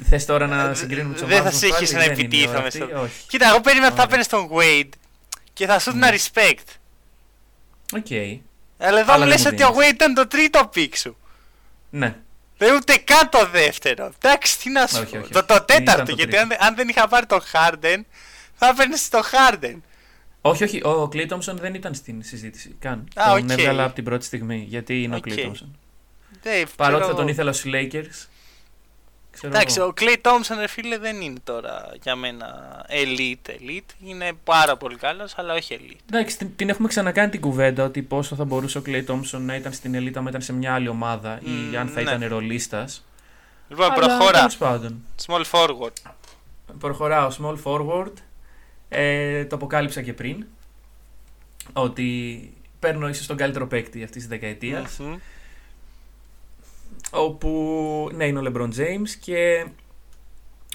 [0.10, 2.26] Θες τώρα να Ε, συγκρίνουμε τους δεν θα ομάδες σε μας είχες πάλι, να δεν
[2.26, 3.24] είναι η επιτίθομαι ώρα αυτή, στο- Όχι.
[3.28, 4.24] Κοίτα, εγώ περίμενα ότι θα Ωραία.
[4.26, 4.90] παίρνει τον Wade
[5.54, 6.18] και θα σου έδινα Ναι.
[6.18, 6.68] respect.
[7.96, 8.12] Οκ.
[8.78, 9.90] Αλλά εδώ Αλλά μου δεν λες μου ότι ο δίνεις.
[9.90, 11.18] Wade ήταν το τρίτο πικ σου.
[11.90, 12.16] Ναι.
[12.58, 14.12] Δεν ούτε καν το δεύτερο.
[14.22, 15.20] Εντάξει, τι να σου Όχι, πω.
[15.22, 15.48] όχι, Το, όχι.
[15.48, 16.54] το Ήταν τέταρτο, το γιατί τρίτο.
[16.54, 17.98] αν, αν δεν είχα πάρει τον Harden,
[18.56, 19.76] θα έπαιρνες το Harden.
[20.42, 20.84] Όχι, όχι.
[20.86, 22.76] Ο Clay Thompson δεν ήταν στην συζήτηση.
[22.80, 23.08] Καν.
[23.16, 23.50] Α, τον οκ.
[23.52, 24.66] έβγαλα από την πρώτη στιγμή.
[24.68, 25.26] Γιατί είναι Οκ.
[25.26, 25.70] ο Clay Thompson.
[26.44, 27.30] Δεν, Παρότι ξέρω θα τον εγώ.
[27.30, 28.28] ήθελα στους Lakers.
[29.32, 29.88] Ξέρω Εντάξει, εγώ.
[29.88, 32.46] ο Clay Thompson, ρε φίλε, δεν είναι τώρα για μένα
[32.90, 34.08] elite, elite.
[34.08, 36.00] Είναι πάρα πολύ καλός, αλλά όχι elite.
[36.14, 39.56] Εντάξει, την, την έχουμε ξανακάνει την κουβέντα ότι πόσο θα μπορούσε ο Clay Thompson να
[39.56, 42.12] ήταν στην elite άμα ήταν σε μια άλλη ομάδα ή Μμ, αν θα ναι.
[42.12, 43.06] ήταν ρολίστας.
[43.70, 44.32] Λοιπόν, προχώρα.
[44.32, 45.04] τέλος πάντων.
[45.26, 46.12] Small forward.
[46.80, 48.14] Προχωράω small forward.
[48.90, 50.46] Ε, το αποκάλυψα και πριν.
[51.74, 54.98] Ότι παίρνω ίσως τον καλύτερο παίκτη αυτής της δεκαετίας.
[55.00, 55.16] Μμμ.
[57.12, 59.66] Όπου ναι είναι ο LeBron James και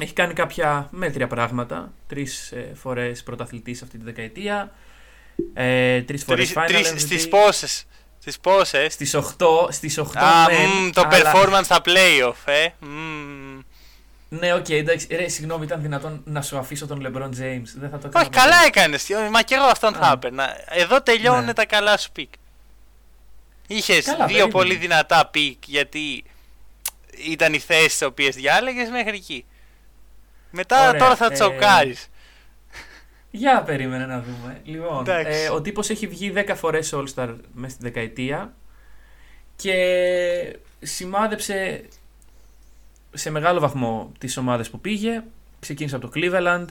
[0.01, 1.93] έχει κάνει κάποια μέτρια πράγματα.
[2.07, 4.73] Τρεις ε, φορές πρωταθλητής αυτή τη δεκαετία.
[5.55, 6.99] Ε, τρεις φορές Τρεις, Final τρεις, MVP.
[6.99, 7.85] στις πόσες;
[8.19, 12.69] Στις πόσες; Στις 8, στις 8 Α, μεν, μμ, το αλλά- performance στα playoff, ε.
[12.81, 13.59] Μμ.
[14.31, 15.07] Ναι, οκ, εντάξει.
[15.11, 17.69] Ρε, συγγνώμη, ήταν δυνατόν να σου αφήσω τον LeBron James.
[17.79, 18.21] Δεν θα το έκανα.
[18.21, 19.07] Όχι, καλά έκανες.
[19.31, 20.13] Μα και εγώ αυτόν θα Α.
[20.13, 20.49] έπαιρνα.
[20.69, 21.53] Εδώ τελειώνουν Ναι.
[21.53, 22.33] τα καλά σου pick.
[23.71, 24.51] Είχες Καλά, δύο περίμενε.
[24.53, 26.25] πολύ δυνατά pick γιατί
[27.29, 29.45] ήταν οι θέσεις τις οποίες διάλεγες μέχρι εκεί.
[30.51, 32.09] Μετά Ωραία, τώρα θα ε, σοκάρεις.
[33.31, 34.61] Για περίμενε να δούμε.
[34.65, 35.41] Λοιπόν, Εντάξει.
[35.41, 38.53] ε, ο τύπος έχει βγει 10 φορές All-Star μέσα στη δεκαετία
[39.57, 39.75] και
[40.83, 41.85] σημάδεψε
[43.13, 45.23] σε μεγάλο βαθμό τις ομάδες που πήγε.
[45.61, 46.65] Ξεκίνησε από το Cleveland,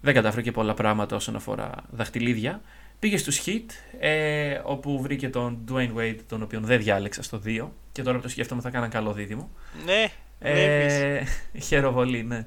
[0.00, 2.60] δεν κατάφερε και πολλά πράγματα όσον αφορά δαχτυλίδια.
[2.98, 3.64] Πήγε στους Heat,
[3.98, 8.22] ε, όπου βρήκε τον Dwayne Wade, τον οποίον δεν διάλεξα στο 2 και τώρα που
[8.22, 9.50] το σκέφτομαι θα κάναν καλό δίδυμο.
[9.84, 10.94] Ναι, βλέπεις.
[10.94, 11.26] Ε,
[11.60, 12.46] χαίρομαι ναι.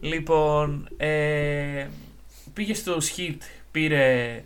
[0.00, 1.86] Λοιπόν, ε,
[2.52, 3.38] πήγε στο Heat,
[3.70, 4.42] πήρε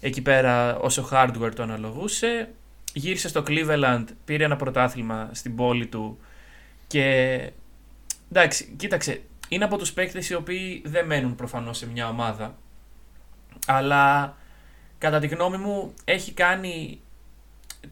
[0.00, 2.48] εκεί πέρα όσο hardware το αναλογούσε.
[2.92, 6.18] Γύρισε στο Cleveland, πήρε ένα πρωτάθλημα στην πόλη του
[6.86, 7.50] και
[8.30, 12.56] εντάξει, κοίταξε, είναι από τους παίκτες οι οποίοι δεν μένουν προφανώς σε μια ομάδα
[13.66, 14.36] αλλά
[15.02, 17.00] κατά τη γνώμη μου έχει κάνει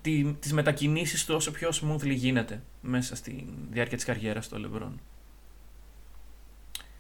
[0.03, 4.93] τη, τις μετακινήσεις του όσο πιο smoothly γίνεται μέσα στη διάρκεια της καριέρας του LeBron.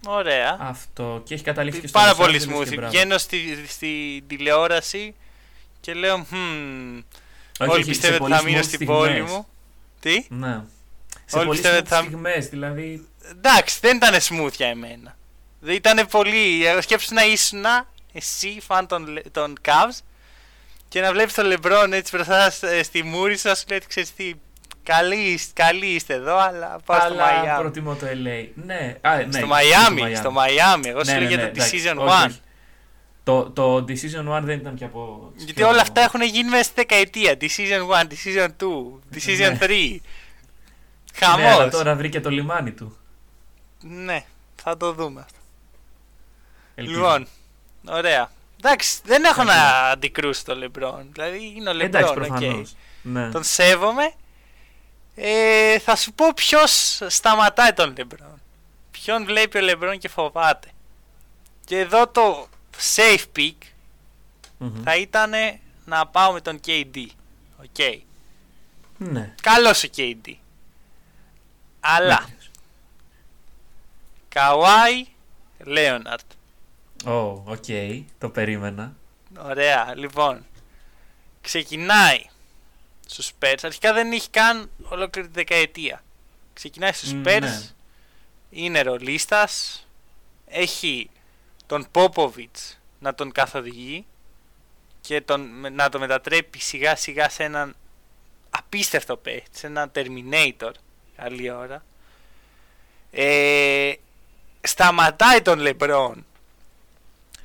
[0.06, 0.56] Ωραία.
[0.60, 2.74] Αυτό και έχει καταλήξει και στο Πάρα Los πολύ Angeles και smooth.
[2.74, 2.90] μπράβο.
[2.92, 5.14] Βγαίνω στη, στη τηλεόραση
[5.80, 6.96] και λέω, «Μμμ,
[7.58, 8.96] Όχι, όλοι όχι, σε πιστεύετε ότι πολύ θα μείνω smooth στην στιγμές.
[8.98, 9.46] πόλη μου.
[10.00, 10.62] Τι; Ναι.
[11.24, 13.08] Σε Όλοι πολύ πιστεύετε smooth θα- στιγμές, δηλαδή...
[13.30, 15.16] Εντάξει, δεν ήταν smooth για εμένα.
[15.60, 16.66] Δεν ήταν πολύ.
[16.66, 17.64] Εγώ σκέψου να ήσουν
[18.12, 19.98] εσύ, φαν των, Le- των Cavs,
[20.88, 23.78] και να βλέπεις τον LeBron έτσι μπροστά σ- ε, στη μούρη σου, να σου λέει
[23.78, 24.32] ότι ξέρεις τι.
[24.82, 27.60] Καλοί, είστε- καλοί είστε εδώ, αλλά πάω στο Αλλά Miami.
[27.60, 28.46] προτιμώ το LA.
[28.54, 30.84] Ναι, α, ναι Στο και Miami, στο Miami.
[30.86, 32.26] Εγώ σου Ναι, λέω ναι, για ναι, το εντάξει, Decision όχι, 1.
[32.26, 32.40] όχι.
[33.24, 35.30] Το, το Decision 1 δεν ήταν και από...
[35.34, 37.36] τις Γιατί πιο- όλα αυτά έχουν γίνει μέσα στη δεκαετία.
[37.40, 39.58] Decision 1, Decision 2, Decision Ναι.
[39.60, 40.00] 3.
[41.18, 41.70] Ναι, αλλά Χαμός.
[41.70, 42.96] τώρα βρήκε το λιμάνι του.
[43.80, 44.24] Ναι,
[44.62, 45.38] θα το δούμε αυτό.
[46.74, 46.96] Ελπίζω.
[46.98, 47.26] Λοιπόν,
[47.88, 48.30] ωραία.
[48.64, 49.60] Εντάξει, δεν έχω Εντάξει.
[49.60, 51.02] να αντικρούσω το LeBron.
[51.12, 52.14] Δηλαδή είναι ο LeBron, Εντάξει, οκ.
[52.14, 52.74] προφανώς.
[53.02, 53.30] Ναι.
[53.30, 54.12] Τον σέβομαι.
[55.14, 58.34] Ε, θα σου πω ποιος σταματάει τον LeBron.
[58.90, 60.68] Ποιον βλέπει ο LeBron και φοβάται.
[61.64, 62.48] Και εδώ το
[62.96, 63.54] safe pick
[64.58, 64.82] Μμμ.
[64.84, 65.32] θα ήταν
[65.84, 67.06] να πάω με τον KD.
[67.62, 68.02] Οκ.
[68.96, 69.34] Ναι.
[69.42, 70.34] Καλός ο KD.
[71.80, 72.50] Αλλά Μέτριος.
[74.28, 75.06] Καουάι
[75.58, 76.30] Λέοναρτ.
[77.06, 77.64] Ω, οκ,
[78.18, 78.94] το περίμενα.
[79.38, 80.46] Ωραία, λοιπόν.
[81.40, 82.24] Ξεκινάει
[83.06, 83.58] στους Spurs.
[83.62, 86.02] Αρχικά δεν έχει καν ολόκληρη τη δεκαετία.
[86.52, 87.40] Ξεκινάει στους Μ, Spurs.
[87.40, 87.60] ναι.
[88.50, 89.84] Είναι ρολίστας.
[90.46, 91.10] Έχει
[91.66, 94.04] τον Popovich να τον καθοδηγεί
[95.00, 97.74] και τον, με- να το μετατρέπει σιγά σιγά σε έναν
[98.50, 100.70] απίστευτο παίχτη, σε έναν Terminator.
[101.16, 101.84] Καλή ώρα.
[103.10, 103.92] Ε,
[104.60, 106.12] σταματάει τον LeBron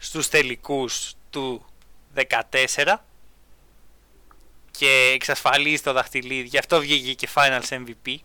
[0.05, 1.65] στους τελικούς του
[2.15, 2.95] 14
[4.71, 6.47] και εξασφαλίζει το δαχτυλίδι.
[6.47, 8.15] Γι' αυτό βγήκε και Finals MVP.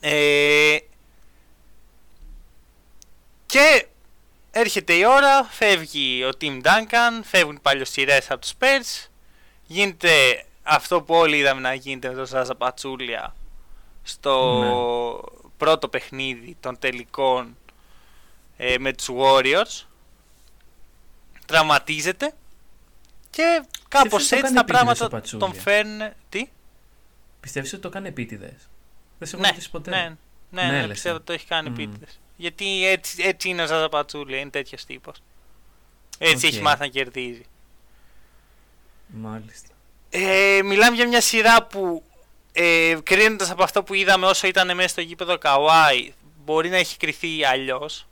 [0.00, 0.78] Ε,
[3.46, 3.86] και
[4.50, 9.08] έρχεται η ώρα, φεύγει ο Tim Duncan, φεύγουν οι παλιοσυρές από τους Spurs,
[9.66, 13.34] γίνεται αυτό που όλοι είδαμε να γίνεται με τον Ζάζα Πατσούλια
[14.02, 15.24] στο
[15.56, 17.56] πρώτο παιχνίδι των τελικών
[18.62, 19.84] ε, με τους Warriors
[21.46, 22.34] τραυματίζεται
[23.30, 26.48] και κάπως ότι το έτσι κάνει τα επίτηδες πράγματα ο Πατσούλια; τον φέρνουν τι;
[27.40, 28.68] Πιστεύεις ότι το κάνει επίτηδες;
[29.18, 29.90] Δεν σε έχω ναι, ρωτήσει ποτέ.
[29.90, 30.16] ναι,
[30.50, 31.18] ναι, Ναι, ναι, λες, πιστεύω ε.
[31.18, 31.72] ότι το έχει κάνει Μμ.
[31.72, 32.20] επίτηδες.
[32.36, 35.22] Γιατί έτσι, έτσι είναι ο Ζάζα Πατσούλια, είναι τέτοιος τύπος.
[36.18, 36.52] Έτσι Οκ.
[36.52, 37.44] έχει μάθει να κερδίζει.
[39.06, 39.68] Μάλιστα.
[40.10, 42.02] Ε, μιλάμε για μια σειρά που
[42.52, 46.12] ε, κρίνοντας από αυτό που είδαμε όσο ήταν μέσα στο γήπεδο Καουάι,
[46.44, 48.04] μπορεί να έχει κρυθεί αλλιώς.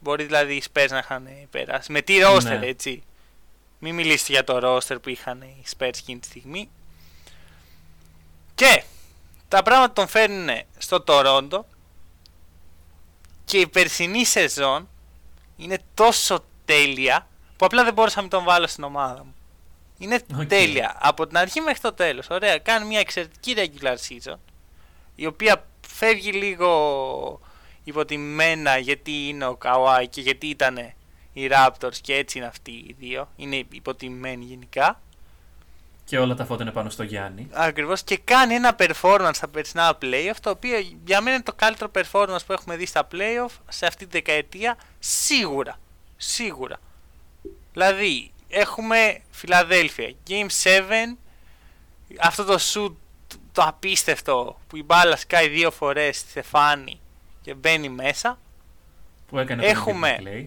[0.00, 1.92] Μπορεί δηλαδή οι Spurs να είχαν περάσει.
[1.92, 2.66] Με τι ρόστερ, Ναι.
[2.66, 3.02] έτσι.
[3.78, 6.68] Μην μιλήσετε για το ρόστερ που είχαν οι Spurs εκείνη τη στιγμή.
[8.54, 8.82] Και
[9.48, 11.66] τα πράγματα τον φέρνουν στο Τορόντο
[13.44, 14.88] και η περσινή σεζόν
[15.56, 19.34] είναι τόσο τέλεια που απλά δεν μπορούσα να μην τον βάλω στην ομάδα μου.
[19.98, 20.44] Είναι Οκ.
[20.46, 20.96] τέλεια.
[21.00, 22.26] Από την αρχή μέχρι το τέλος.
[22.30, 22.58] Ωραία.
[22.58, 24.36] Κάνει μια εξαιρετική regular season.
[25.14, 27.40] Η οποία φεύγει λίγο
[27.86, 30.76] υποτιμημένα γιατί είναι ο Καουάι και γιατί ήταν
[31.32, 33.28] οι Raptors και έτσι είναι αυτοί οι δύο.
[33.36, 35.00] Είναι υποτιμημένοι γενικά.
[36.04, 37.48] Και όλα τα φώτα είναι πάνω στο Γιάννη.
[37.52, 41.90] Ακριβώς και κάνει ένα performance στα περσινά playoff το οποίο για μένα είναι το καλύτερο
[41.94, 45.78] performance που έχουμε δει στα playoff σε αυτή τη δεκαετία σίγουρα.
[46.16, 46.80] Σίγουρα.
[47.72, 50.70] Δηλαδή έχουμε Φιλαδέλφια Game 7
[52.20, 52.92] αυτό το shoot
[53.52, 57.00] το απίστευτο που η μπάλα σκάει δύο φορές στη Στεφάνη
[57.46, 58.38] και μπαίνει μέσα.
[59.28, 60.46] Που έκανε Έχουμε- το play.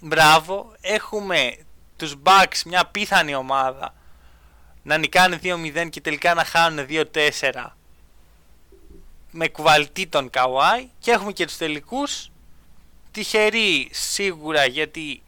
[0.00, 0.72] Μπράβο.
[0.80, 1.56] Έχουμε
[1.96, 3.94] τους Bucks, μια πίθανη ομάδα,
[4.82, 7.76] να νικάνε 2-0 και τελικά να χάνουν 2-4
[9.30, 12.30] με κουβαλτή τον Καουάι και έχουμε και τους τελικούς
[13.10, 15.22] τυχεροί σίγουρα γιατί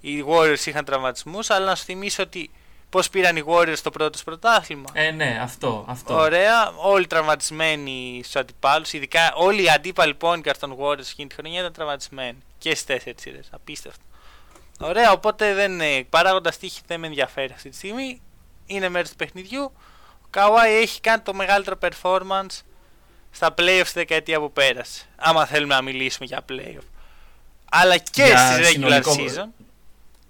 [0.00, 2.50] οι Warriors είχαν τραυματισμούς αλλά να σου θυμίσω ότι
[2.90, 5.84] πώς πήραν οι Warriors το πρώτο τους πρωτάθλημα Ε, ναι, αυτό.
[5.88, 6.14] αυτό.
[6.14, 8.92] Ωραία, όλοι τραυματισμένοι στους αντιπάλους.
[8.92, 12.38] Ειδικά όλοι οι αντίπαλοι point guard των Warriors εκείνη τη χρονιά ήταν τραυματισμένοι.
[12.58, 13.48] Και στις τέσσερις σειρές.
[13.52, 14.02] Απίστευτο.
[14.80, 18.20] Ωραία, οπότε δεν παράγοντα τύχη δεν με ενδιαφέρει αυτή τη στιγμή.
[18.66, 19.72] Είναι μέρος του παιχνιδιού.
[20.24, 22.60] Ο Καουάι έχει κάνει το μεγαλύτερο performance
[23.30, 25.04] στα playoffs τη δεκαετία που πέρασε.
[25.16, 26.84] Άμα θέλουμε να μιλήσουμε για playoff.
[27.70, 29.48] Αλλά και Για στη regular συνολικό- season.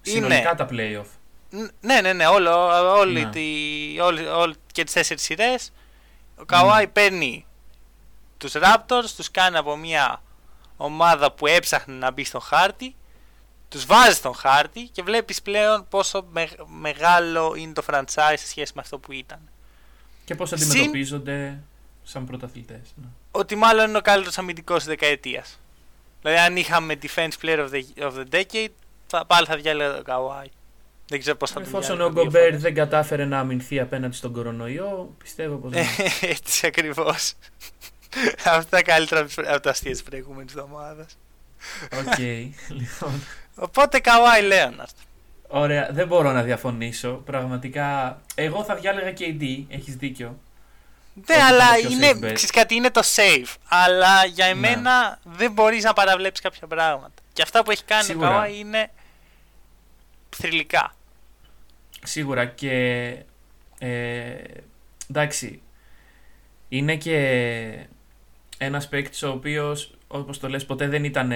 [0.03, 1.07] Συνολικά είναι- τα playoff.
[1.51, 2.53] Ν- Ναι, ναι, ναι, όλο,
[2.99, 3.31] όλη Ναι.
[3.31, 3.45] τη,
[4.01, 5.73] όλη, όλη, και τις τέσσερις σειρές
[6.37, 7.47] ο Καουάι παίρνει
[8.39, 10.23] τους Raptors, τους κάνει από μια
[10.77, 12.95] ομάδα που έψαχνε να μπει στο χάρτη
[13.69, 18.73] τους βάζει στον χάρτη και βλέπεις πλέον πόσο με- μεγάλο είναι το franchise σε σχέση
[18.75, 19.39] με αυτό που ήταν.
[20.25, 21.63] Και πώς Συν- αντιμετωπίζονται
[22.03, 22.93] σαν πρωταθλητές.
[22.95, 23.07] Ναι.
[23.31, 25.61] Ότι μάλλον είναι ο καλύτερος αμυντικός της δεκαετίας.
[26.23, 28.69] Δηλαδή αν είχαμε defense player of the, of the decade
[29.07, 30.47] θα, πάλι θα διάλεγα τον Καουάι.
[31.09, 32.61] Δεν ξέρω πώς θα το Εφόσον διάλεγα ο δύο Γκομπέρ φορές.
[32.63, 35.73] δεν κατάφερε να αμυνθεί απέναντι στον κορονοϊό, πιστεύω πως.
[36.21, 37.33] Έτσι ακριβώς.
[38.45, 41.19] Αυτά καλύτερα από τα αστεία της προηγούμενης εβδομάδας.
[41.99, 42.19] Οκ.
[42.69, 43.23] λοιπόν.
[43.55, 44.97] Οπότε Καουάι Λέοναρτ.
[45.49, 47.09] Ωραία, δεν μπορώ να διαφωνήσω.
[47.13, 48.21] Πραγματικά.
[48.35, 50.39] Εγώ θα διάλεγα KD, έχεις δίκιο.
[51.29, 52.21] Ναι, Όχι, αλλά το πιο είναι, safe bet.
[52.21, 53.55] ξέρεις κάτι, είναι το safe.
[53.69, 54.51] Αλλά για Ναι.
[54.51, 57.15] εμένα δεν μπορείς να παραβλέψεις κάποια πράγματα.
[57.33, 58.29] Και αυτά που έχει κάνει Σίγουρα.
[58.29, 58.91] ο Καουάι είναι
[60.37, 60.95] θρυλικά.
[62.03, 62.73] Σίγουρα και.
[63.79, 64.35] Ε,
[65.11, 65.61] εντάξει.
[66.69, 67.87] Είναι και
[68.59, 71.33] ένας παίκτης ο οποίος, όπως το λες, ποτέ δεν ήταν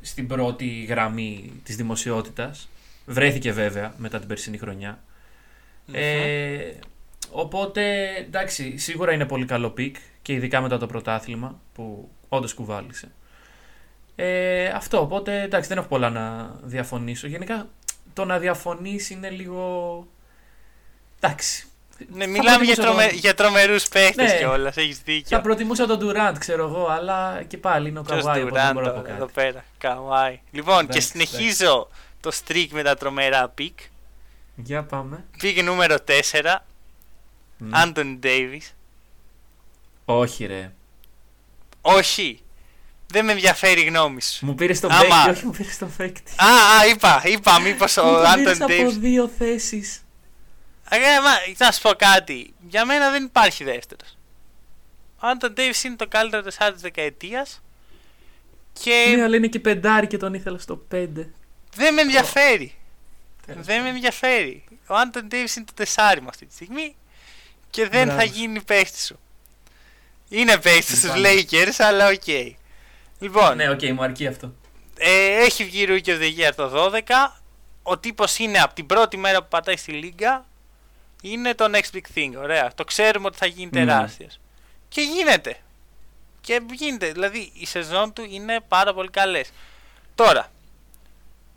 [0.00, 2.68] στην πρώτη γραμμή της δημοσιότητας.
[3.06, 5.02] Βρέθηκε βέβαια μετά την περσινή χρονιά.
[5.92, 6.72] Ε,
[7.30, 13.10] οπότε, εντάξει, σίγουρα είναι πολύ καλό pick και ειδικά μετά το πρωτάθλημα που όντως κουβάλησε.
[14.16, 17.26] Ε, αυτό, οπότε εντάξει, δεν έχω πολλά να διαφωνήσω.
[17.26, 17.68] Γενικά,
[18.16, 20.06] το να διαφωνήσει είναι λίγο.
[21.20, 21.66] Εντάξει.
[22.12, 24.38] Ναι, θα μιλάμε για, προτιμούσα τρομε, τον- για τρομερούς παίχτες Ναι.
[24.38, 24.76] κιόλας.
[24.76, 25.36] Έχεις δίκιο.
[25.36, 28.70] Θα προτιμούσα τον Durant, ξέρω εγώ, αλλά και πάλι είναι ο Ποιος Καβάη, οπότε δεν
[28.70, 29.32] Durant μπορώ να πω τώρα, εδώ κάτι.
[29.32, 29.64] πέρα.
[29.78, 30.40] Καουάι.
[30.50, 31.88] Λοιπόν, και Εντάξει, συνεχίζω
[32.20, 33.78] το streak με τα τρομερά πικ.
[34.56, 35.24] Για πάμε.
[35.38, 36.64] Πήγε νούμερο 4.
[37.58, 37.74] Μμ.
[37.74, 38.74] Άντωνι Ντέιβις.
[40.04, 40.72] Όχι, ρε.
[41.80, 42.40] Όχι.
[43.08, 44.46] Δεν με ενδιαφέρει η γνώμη σου.
[44.46, 45.00] Μου πήρες τον Άμα.
[45.24, 46.32] παίκτη, όχι μου πήρες τον παίκτη.
[46.36, 46.46] Α,
[46.80, 48.98] α, είπα, είπα, μήπως ο Μου τον Άντωνι πήρες από Ντέιβις.
[48.98, 50.00] δύο θέσεις.
[51.58, 52.54] Να σου πω κάτι.
[52.68, 54.16] Για μένα δεν υπάρχει δεύτερος.
[55.20, 57.62] Ο Άντονι Ντέιβις είναι το καλύτερο τεσσάρι της δεκαετίας.
[58.72, 61.30] Και Ναι, αλλά είναι και πεντάρι και τον ήθελα στο πέντε.
[61.74, 62.74] δεν με ενδιαφέρει.
[63.46, 63.94] Τέλος Δεν με πάντων.
[63.96, 64.64] ενδιαφέρει.
[64.86, 66.96] Ο Άντονι Ντέιβις είναι το τεσσάρι μου αυτή τη στιγμή.
[67.70, 68.32] Και δεν Μπράβο θα σου.
[68.34, 69.18] γίνει παίχτης σου.
[70.28, 71.44] Είναι παίχτης στους Λυπάμαι.
[71.50, 72.56] Lakers, αλλά οκ.
[73.18, 74.52] Λοιπόν, Ναι, οκ, μου αρκεί αυτό.
[74.98, 77.40] Ε, έχει βγει Rookie of the Year το 12.
[77.82, 80.44] Ο τύπος είναι από την πρώτη μέρα που πατάει στη Λίγκα.
[81.22, 82.30] Είναι το next big thing.
[82.36, 82.72] Ωραία.
[82.74, 83.86] Το ξέρουμε ότι θα γίνει Μμμ.
[83.86, 84.40] τεράστιος.
[84.88, 85.56] Και γίνεται.
[86.40, 87.12] Και γίνεται.
[87.12, 89.50] Δηλαδή οι σεζόν του είναι πάρα πολύ καλές.
[90.14, 90.50] Τώρα.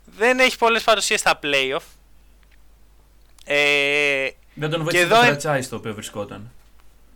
[0.04, 1.82] Δεν έχει πολλές παρουσίες στα playoff.
[3.44, 6.50] Ε, Δεν τον Και βοήθησε εδώ το είναι- franchise το οποίο βρισκόταν.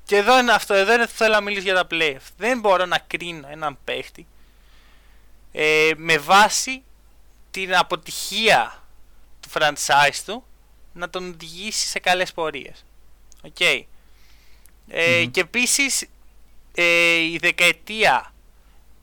[0.05, 2.27] και εδώ είναι αυτό, εδώ είναι που θέλω να μιλήσω για τα playoff.
[2.37, 4.27] Δεν μπορώ να κρίνω έναν παίχτη
[5.57, 6.83] ε, με βάση
[7.51, 8.83] την αποτυχία
[9.41, 10.45] του franchise του
[10.93, 12.85] να τον οδηγήσει σε καλές πορείες.
[13.43, 13.61] Οκ.
[13.61, 13.85] Ε,
[15.23, 15.31] Μμμ.
[15.31, 16.07] Και επίσης
[16.75, 18.35] ε, η δεκαετία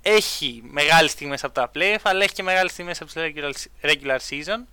[0.02, 4.18] έχει μεγάλες στιγμές από τα playoff αλλά έχει και μεγάλες στιγμές από το regular, regular
[4.30, 4.66] season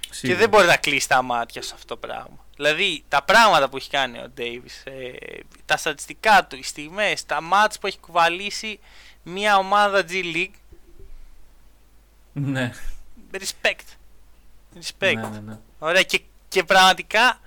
[0.00, 0.38] και Σίγουρα.
[0.38, 2.44] δεν μπορεί να κλείσει τα μάτια σε αυτό το πράγμα.
[2.56, 5.12] Δηλαδή τα πράγματα που έχει κάνει ο Ντέιβις, ε,
[5.64, 8.78] τα στατιστικά του, οι στιγμές, τα μάτς που έχει κουβαλήσει
[9.22, 10.54] μια ομάδα G League,
[12.32, 12.72] Ναι,
[13.32, 13.96] respect.
[14.80, 15.14] Respect.
[15.14, 15.58] ναι, ναι, ναι.
[15.78, 17.40] Ωραία και, και πραγματικά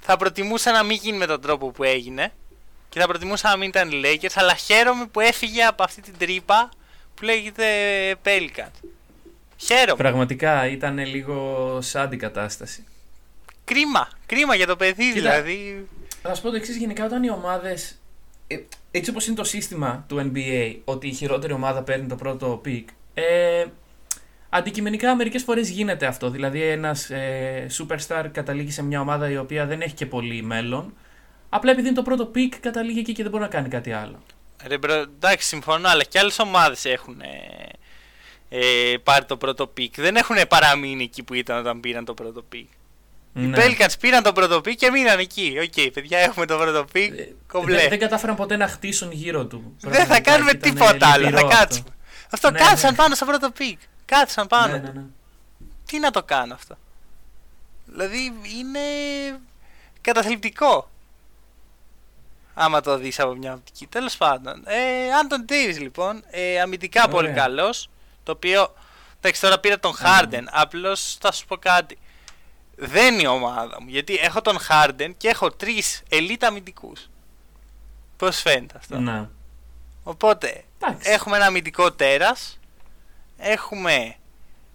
[0.00, 2.32] θα προτιμούσα να μην γίνει με τον τρόπο που έγινε
[2.88, 6.14] και θα προτιμούσα να μην ήταν οι Lakers αλλά χαίρομαι που έφυγε από αυτή την
[6.18, 6.68] τρύπα
[7.14, 7.66] που λέγεται
[8.24, 8.88] Pelicans.
[9.56, 9.96] Χαίρομαι.
[9.96, 12.84] Πραγματικά ήταν λίγο σαν την κατάσταση.
[13.64, 14.08] κρίμα.
[14.26, 15.88] Κρίμα για το παιδί, Κοίτα, δηλαδή.
[16.22, 17.98] Θα σου πω το εξής: Γενικά, όταν οι ομάδες.
[18.90, 22.84] Έτσι όπως είναι το σύστημα του NBA, ότι η χειρότερη ομάδα παίρνει το πρώτο pick,
[23.14, 23.64] ε,
[24.48, 26.30] αντικειμενικά μερικές φορές γίνεται αυτό.
[26.30, 30.94] Δηλαδή, ένας ε, superstar καταλήγει σε μια ομάδα η οποία δεν έχει και πολύ μέλλον.
[31.48, 34.22] Απλά επειδή είναι το πρώτο pick, καταλήγει εκεί και δεν μπορεί να κάνει κάτι άλλο.
[34.66, 37.68] Ρε, bro, εντάξει, συμφωνώ, αλλά και άλλες ομάδες έχουν ε,
[38.48, 39.88] ε, πάρει το πρώτο pick.
[39.96, 42.64] Δεν έχουν παραμείνει εκεί που ήταν όταν πήραν το πρώτο pick.
[43.34, 43.56] Οι Ναι.
[43.60, 45.56] Pelicans πήραν το πρώτο pick και μείναν εκεί.
[45.62, 47.10] Οκ, παιδιά, έχουμε το πρώτο pick.
[47.18, 47.76] Ε, Κομπλέ.
[47.76, 49.74] Δεν, δεν κατάφεραν ποτέ να χτίσουν γύρω του.
[49.80, 51.24] Δεν θα Πραγματικά, κάνουμε ήταν τίποτα άλλο.
[51.24, 51.58] λυπηρό Θα αυτό.
[51.58, 51.88] κάτσουμε.
[52.30, 52.96] Αυτό Ναι, κάτσαν ναι.
[52.96, 53.76] πάνω στο πρώτο pick.
[54.06, 54.72] Κάτσαν πάνω.
[54.72, 55.04] Ναι, ναι, ναι.
[55.86, 56.76] Τι να το κάνω αυτό;
[57.84, 58.80] Δηλαδή είναι
[60.00, 60.90] καταθλιπτικό.
[62.58, 63.86] Άμα το δεις από μια οπτική.
[63.86, 64.62] Τέλος πάντων.
[64.66, 66.22] Ε, Anthony Davis λοιπόν.
[66.30, 67.14] Ε, αμυντικά Ωραία.
[67.14, 67.88] πολύ καλός.
[68.22, 68.74] Το οποίο.
[69.18, 70.44] Εντάξει τώρα πήρα τον Α, Harden.
[70.50, 71.98] Απλώς θα σου πω κάτι.
[72.76, 73.88] Δεν είναι η ομάδα μου.
[73.88, 77.10] Γιατί έχω τον Harden και έχω τρεις elite αμυντικούς.
[78.16, 79.28] Πώς φαίνεται αυτό; Ναι.
[80.02, 81.10] Οπότε Εντάξει.
[81.10, 82.58] έχουμε ένα αμυντικό τέρας.
[83.36, 84.16] Έχουμε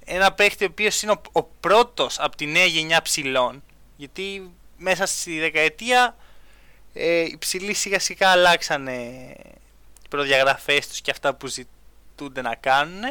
[0.05, 3.63] ένα παίχτη ο οποίος είναι ο, ο πρώτος από τη νέα γενιά ψηλών.
[3.95, 6.15] Γιατί μέσα στη δεκαετία
[6.93, 8.93] ε, οι ψηλοί σιγά σιγά αλλάξανε
[10.03, 13.01] οι προδιαγραφές τους και αυτά που ζητούνται να κάνουν.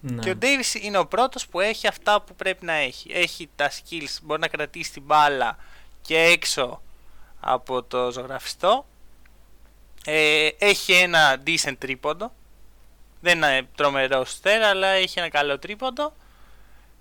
[0.00, 0.22] Ναι.
[0.22, 3.10] Και ο Davis είναι ο πρώτος που έχει αυτά που πρέπει να έχει.
[3.12, 5.56] Έχει τα skills, μπορεί να κρατήσει την μπάλα
[6.00, 6.82] και έξω
[7.40, 8.86] από το ζωγραφιστό.
[10.04, 12.32] Ε, έχει ένα decent τρίποντο.
[13.20, 16.12] Δεν είναι τρομερό στέρα, αλλά έχει ένα καλό τρίποντο.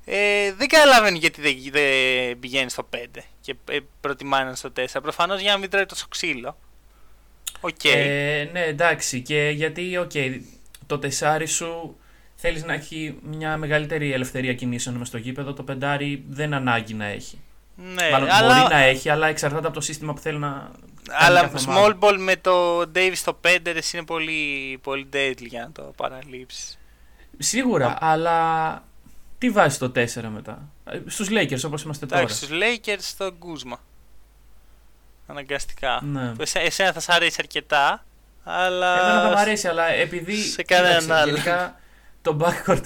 [0.06, 2.98] Ε, δεν καταλαβαίνω γιατί δεν, δεν πηγαίνει στο 5
[3.42, 4.86] και ε, προτιμάει να είναι στο 4.
[5.02, 6.58] Προφανώς για να μην τρώει τόσο ξύλο.
[7.60, 7.84] Οκ.
[7.84, 9.22] Ε, ναι, εντάξει.
[9.22, 10.12] Και γιατί, οκ,
[10.88, 11.98] το τεσάρι σου
[12.36, 15.54] θέλεις να έχει μια μεγαλύτερη ελευθερία κινήσεων μες στο γήπεδο.
[15.54, 17.42] Το πεντάρι δεν ανάγκη να έχει.
[17.76, 18.56] ναι, Μάλλον αλλά...
[18.56, 20.72] μπορεί να έχει, αλλά εξαρτάται από το σύστημα που θέλει να.
[21.10, 21.98] Κάνει Αλλά κάθε small ομάδα.
[22.00, 26.78] ball με το Davis στο 5 ρε, είναι πολύ, πολύ deadly για να το παραλείψεις.
[27.38, 28.84] Σίγουρα, αλλά
[29.38, 32.22] τι βάζεις το 4 μετά; Ε, Στους Lakers όπως είμαστε τώρα.
[32.22, 33.78] Εντάξει, στους Lakers στο Kuzma.
[35.28, 36.02] Αναγκαστικά.
[36.04, 36.28] Ναι.
[36.34, 38.06] Που εσέ- εσένα θα σ' αρέσει αρκετά,
[38.44, 39.00] αλλά...
[39.00, 40.36] Εμένα θα μου αρέσει, αλλά επειδή.
[40.42, 41.32] σε κανέναν κοίταξε, άλλο.
[41.32, 41.80] Γενικά
[42.22, 42.82] το backcourt.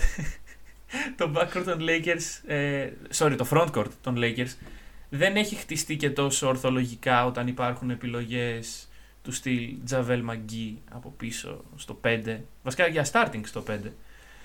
[1.18, 2.50] το backcourt των Lakers.
[2.50, 4.50] Ε, sorry, το frontcourt των Lakers
[5.10, 8.88] δεν έχει χτιστεί και τόσο ορθολογικά όταν υπάρχουν επιλογές
[9.22, 12.38] του στυλ Javel McGee από πίσω στο 5.
[12.64, 13.78] Βασικά για starting στο 5.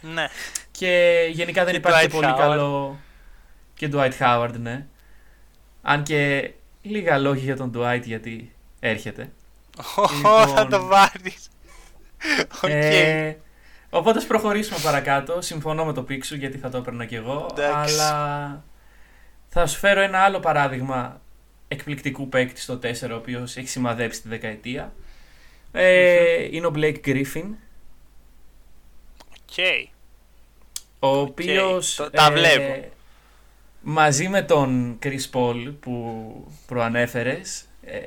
[0.01, 0.27] Ναι.
[0.71, 2.39] Και γενικά δεν Και υπάρχει Dwight πολύ Howard.
[2.39, 2.99] καλό.
[3.75, 4.87] Και Dwight Howard, ναι.
[5.83, 6.51] Αν και
[6.83, 9.33] λίγα λόγια για τον Dwight γιατί έρχεται.
[10.25, 11.49] Ω, θα το πάρεις.
[12.63, 12.69] Οκ.
[12.71, 12.81] Λοιπόν.
[12.81, 13.39] Ε,
[13.91, 15.41] οπότε ας προχωρήσουμε παρακάτω.
[15.41, 17.47] Συμφωνώ με το pick σου γιατί θα το έπαιρνα κι εγώ.
[17.51, 17.95] Εντάξει.
[17.95, 18.65] Αλλά
[19.57, 21.21] θα σου φέρω ένα άλλο παράδειγμα
[21.69, 24.93] εκπληκτικού παίκτη στο 4, ο οποίος έχει σημαδέψει τη δεκαετία.
[25.73, 27.45] Ε, είναι ο Blake Griffin,
[29.31, 29.59] Οκ.
[30.99, 32.89] ο οποίος το- τα βλέπω.
[33.83, 36.25] μαζί με τον Chris Paul που
[36.67, 37.99] προανέφερες ε,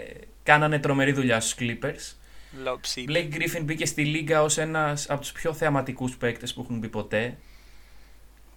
[0.44, 2.16] κάνανε τρομερή δουλειά στους Clippers.
[2.64, 3.06] Lob City.
[3.10, 6.88] Blake Griffin μπήκε στη λίγκα ως ένας από τους πιο θεαματικούς παίκτες που έχουν μπει
[6.88, 7.38] ποτέ.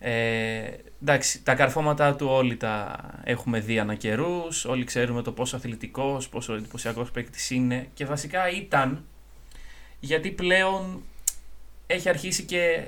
[0.02, 0.70] Ε,
[1.02, 6.28] εντάξει, τα καρφώματά του όλοι τα έχουμε δει ανά καιρούς, όλοι ξέρουμε το πόσο αθλητικός,
[6.28, 9.04] πόσο εντυπωσιακός παίκτης είναι και βασικά ήταν
[10.00, 11.02] γιατί πλέον
[11.86, 12.82] έχει αρχίσει και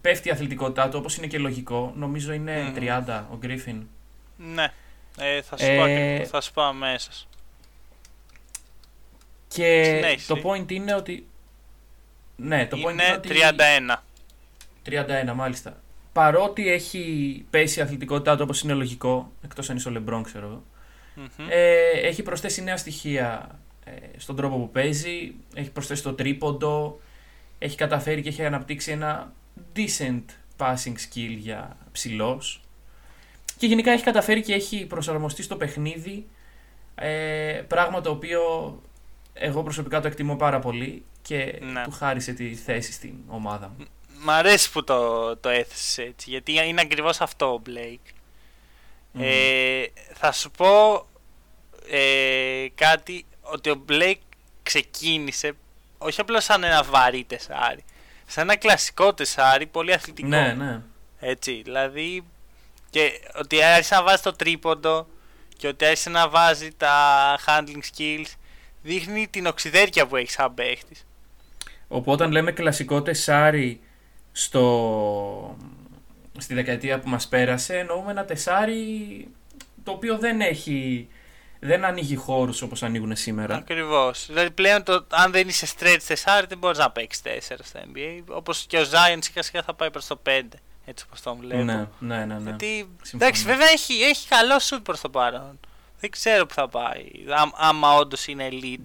[0.00, 1.92] πέφτει η αθλητικότητά του όπως είναι και λογικό.
[1.96, 2.74] Νομίζω είναι Μμμ.
[3.06, 3.82] 30 ο Griffin.
[4.36, 4.72] Ναι.
[5.18, 7.28] Ε, θα, σου Ε, πω, ακριβώς, θα σου πω αμέσως.
[9.48, 10.34] Και Συνέχισε.
[10.34, 11.26] το point είναι ότι...
[12.36, 13.28] Ναι, το point είναι Είναι ότι...
[15.24, 15.30] 31.
[15.30, 15.80] 31, μάλιστα.
[16.16, 20.46] Παρότι έχει πέσει η αθλητικότητά του όπως είναι λογικό, εκτός αν είσαι ο Λεμπρόν, ξέρω
[20.46, 20.62] εγώ,
[21.14, 21.46] Μμμ.
[21.50, 27.00] ε, έχει προσθέσει νέα στοιχεία ε, στον τρόπο που παίζει, έχει προσθέσει το τρίποντο,
[27.58, 29.32] έχει καταφέρει και έχει αναπτύξει ένα
[29.76, 30.22] decent
[30.56, 32.60] passing skill για ψηλός
[33.58, 36.26] και γενικά έχει καταφέρει και έχει προσαρμοστεί στο παιχνίδι,
[36.94, 38.40] ε, πράγμα το οποίο
[39.34, 41.82] εγώ προσωπικά το εκτιμώ πάρα πολύ και Ναι.
[41.82, 43.84] του χάρισε τη θέση στην ομάδα μου.
[44.18, 48.12] Μ' αρέσει που το, το έθεσες έτσι, γιατί είναι ακριβώς αυτό ο Blake.
[49.18, 51.06] Ε, θα σου πω
[51.90, 54.20] ε, κάτι, ότι ο Blake
[54.62, 55.52] ξεκίνησε
[55.98, 57.84] όχι απλώς σαν ένα βαρύ τεσάρι,
[58.26, 60.28] σαν ένα κλασικό τεσάρι, πολύ αθλητικό.
[60.28, 60.80] Ναι, ναι.
[61.18, 62.24] Έτσι, δηλαδή
[62.90, 65.06] και ότι άρχισε να βάζει το τρίποντο
[65.56, 68.32] και ότι άρχισε να βάζει τα handling skills
[68.82, 71.06] δείχνει την οξυδέρκεια που έχει σαν παίχτης.
[71.88, 73.80] Οπότε όταν λέμε κλασικό τεσάρι
[74.36, 75.56] στο...
[76.38, 79.28] στη δεκαετία που μας πέρασε, εννοούμε ένα τεσάρι
[79.84, 81.08] το οποίο δεν έχει.
[81.60, 83.56] Δεν ανοίγει χώρους όπως ανοίγουν σήμερα.
[83.56, 84.26] Ακριβώς.
[84.26, 88.22] Δηλαδή πλέον το, αν δεν είσαι stretch 4 δεν μπορείς να παίξεις 4 στο NBA.
[88.28, 90.40] Όπως και ο Zion σιγά σιγά θα πάει προς το 5.
[90.84, 91.62] Έτσι όπως το βλέπω.
[91.62, 92.34] Ναι, ναι, ναι.
[92.34, 92.40] ναι.
[92.42, 95.60] Γιατί, εντάξει, βέβαια έχει, έχει καλό σουτ προς το παρόν.
[96.00, 97.04] Δεν ξέρω που θα πάει.
[97.30, 98.84] Ά, άμα όντως είναι lead.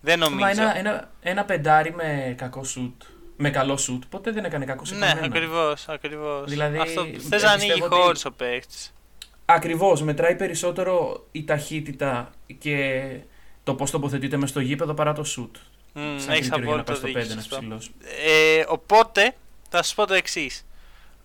[0.00, 0.38] Δεν νομίζω.
[0.40, 3.02] Μα ένα, ένα, ένα πεντάρι με κακό σουτ.
[3.42, 5.88] Με καλό σουτ, ποτέ δεν έκανε κακό σε Ναι, ακριβώς.
[5.88, 6.50] Ακριβώς.
[6.50, 8.26] Δηλαδή, Αυτό θες να ανοίγει χώρου ότι...
[8.26, 8.76] ο παίχτη.
[9.44, 10.02] Ακριβώς.
[10.02, 13.02] Μετράει περισσότερο η ταχύτητα και
[13.64, 15.56] το πώς τοποθετείται μες στο γήπεδο παρά το σουτ.
[15.94, 17.80] Mm, Έχει απόλυτο δίκιο.
[18.24, 19.34] Ε, οπότε
[19.68, 20.66] θα σα πω το εξής.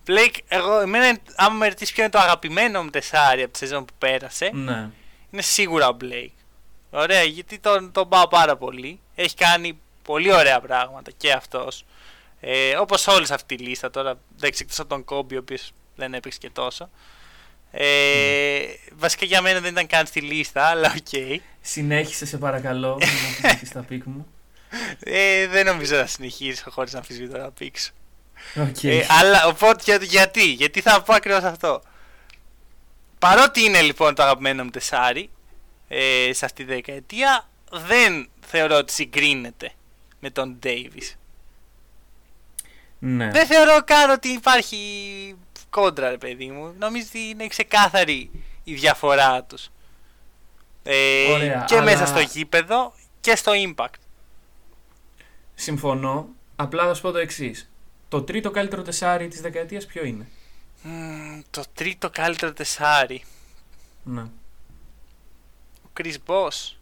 [0.06, 3.84] Blake, εγώ, εμένα, άμα με ρωτήσεις ποιο είναι το αγαπημένο μου τεσάρι από τη σεζόν
[3.84, 4.90] που πέρασε, ναι.
[5.30, 6.32] είναι σίγουρα ο Blake.
[6.90, 9.00] Ωραία, γιατί τον, τον πάω πάρα πολύ.
[9.14, 11.84] Έχει κάνει πολύ ωραία πράγματα και αυτός.
[12.40, 16.14] Ε, Όπως όλη αυτή τη λίστα τώρα, δεν εκτός από τον Κόμπι, ο οποίος δεν
[16.14, 16.90] έπαιξε και τόσο.
[17.70, 18.92] Ε, mm.
[18.96, 21.06] Βασικά για μένα δεν ήταν καν στη λίστα, αλλά OK.
[21.10, 21.36] Okay.
[21.60, 22.98] Συνέχισε, σε παρακαλώ,
[23.42, 24.26] να πει τα pick μου.
[25.00, 27.92] Ε, δεν νομίζω να συνεχίσω χωρίς να αμφισβητώ τα picks σου.
[28.54, 28.88] Okay.
[28.88, 31.82] Ε, αλλά οπότε για, γιατί, γιατί θα πω ακριβώς αυτό.
[33.18, 35.30] Παρότι είναι λοιπόν το αγαπημένο μου τεσάρι
[35.88, 39.72] ε, σε αυτή τη δεκαετία, δεν θεωρώ ότι συγκρίνεται
[40.20, 41.14] με τον Davis.
[42.98, 43.30] Ναι.
[43.30, 44.76] Δεν θεωρώ καν ότι υπάρχει
[45.70, 46.74] κόντρα, ρε παιδί μου.
[46.78, 48.30] Νομίζω ότι είναι ξεκάθαρη
[48.64, 49.68] η διαφορά τους.
[50.82, 51.84] Ε, Ωραία, και αλλά...
[51.84, 53.94] μέσα στο γήπεδο και στο impact.
[55.54, 56.28] Συμφωνώ.
[56.56, 57.70] Απλά θα σου πω το εξής.
[58.08, 60.28] Το τρίτο καλύτερο τεσάρι της δεκαετίας ποιο είναι;
[60.84, 63.24] Mm, το τρίτο καλύτερο τεσάρι.
[64.04, 64.22] Ναι.
[65.82, 66.76] Ο Chris Boss.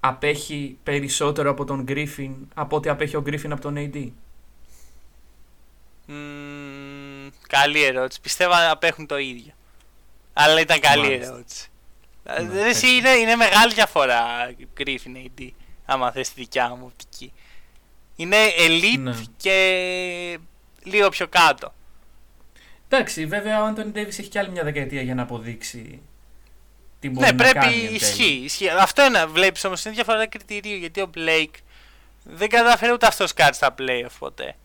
[0.00, 4.10] Απέχει περισσότερο από τον Griffin από ότι απέχει ο Griffin από τον AD.
[6.08, 8.20] Mm, καλή ερώτηση.
[8.20, 9.52] Πιστεύω να απέχουν το ίδιο.
[10.32, 11.32] Αλλά ήταν καλή Μάλιστα.
[11.32, 11.68] ερώτηση.
[12.52, 15.48] Ναι, εσύ είναι, είναι μεγάλη διαφορά Griffin AD.
[15.86, 17.32] Άμα θες τη δικιά μου οπτική.
[18.16, 18.36] Είναι
[18.66, 19.14] elite Ναι.
[19.36, 20.38] και
[20.82, 21.74] λίγο πιο κάτω.
[22.88, 26.00] Εντάξει, βέβαια ο Άντωνι Ντέιβις έχει κι άλλη μια δεκαετία για να αποδείξει
[27.00, 27.74] τι μπορεί Ναι, να πρέπει κάνει.
[27.74, 27.94] εν τέλει.
[27.96, 28.68] ισχύει, ισχύει.
[28.68, 31.54] Αυτό είναι, βλέπεις όμως είναι διαφορά κριτηρίου γιατί ο Blake
[32.22, 34.56] δεν κατάφερε ούτε αυτός κάτι στα playoff ποτέ.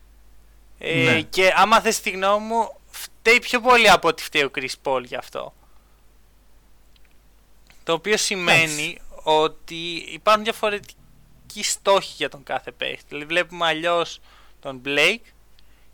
[0.86, 1.22] Ε, Ναι.
[1.22, 5.02] Και άμα θες τη γνώμη μου, φταίει πιο πολύ από ότι φταίει ο Chris Paul
[5.04, 5.54] γι' αυτό.
[7.84, 9.00] Το οποίο σημαίνει Εντάξει.
[9.22, 13.04] ότι υπάρχουν διαφορετικοί στόχοι για τον κάθε παίχτη.
[13.08, 14.20] Δηλαδή βλέπουμε αλλιώς
[14.60, 15.20] τον Blake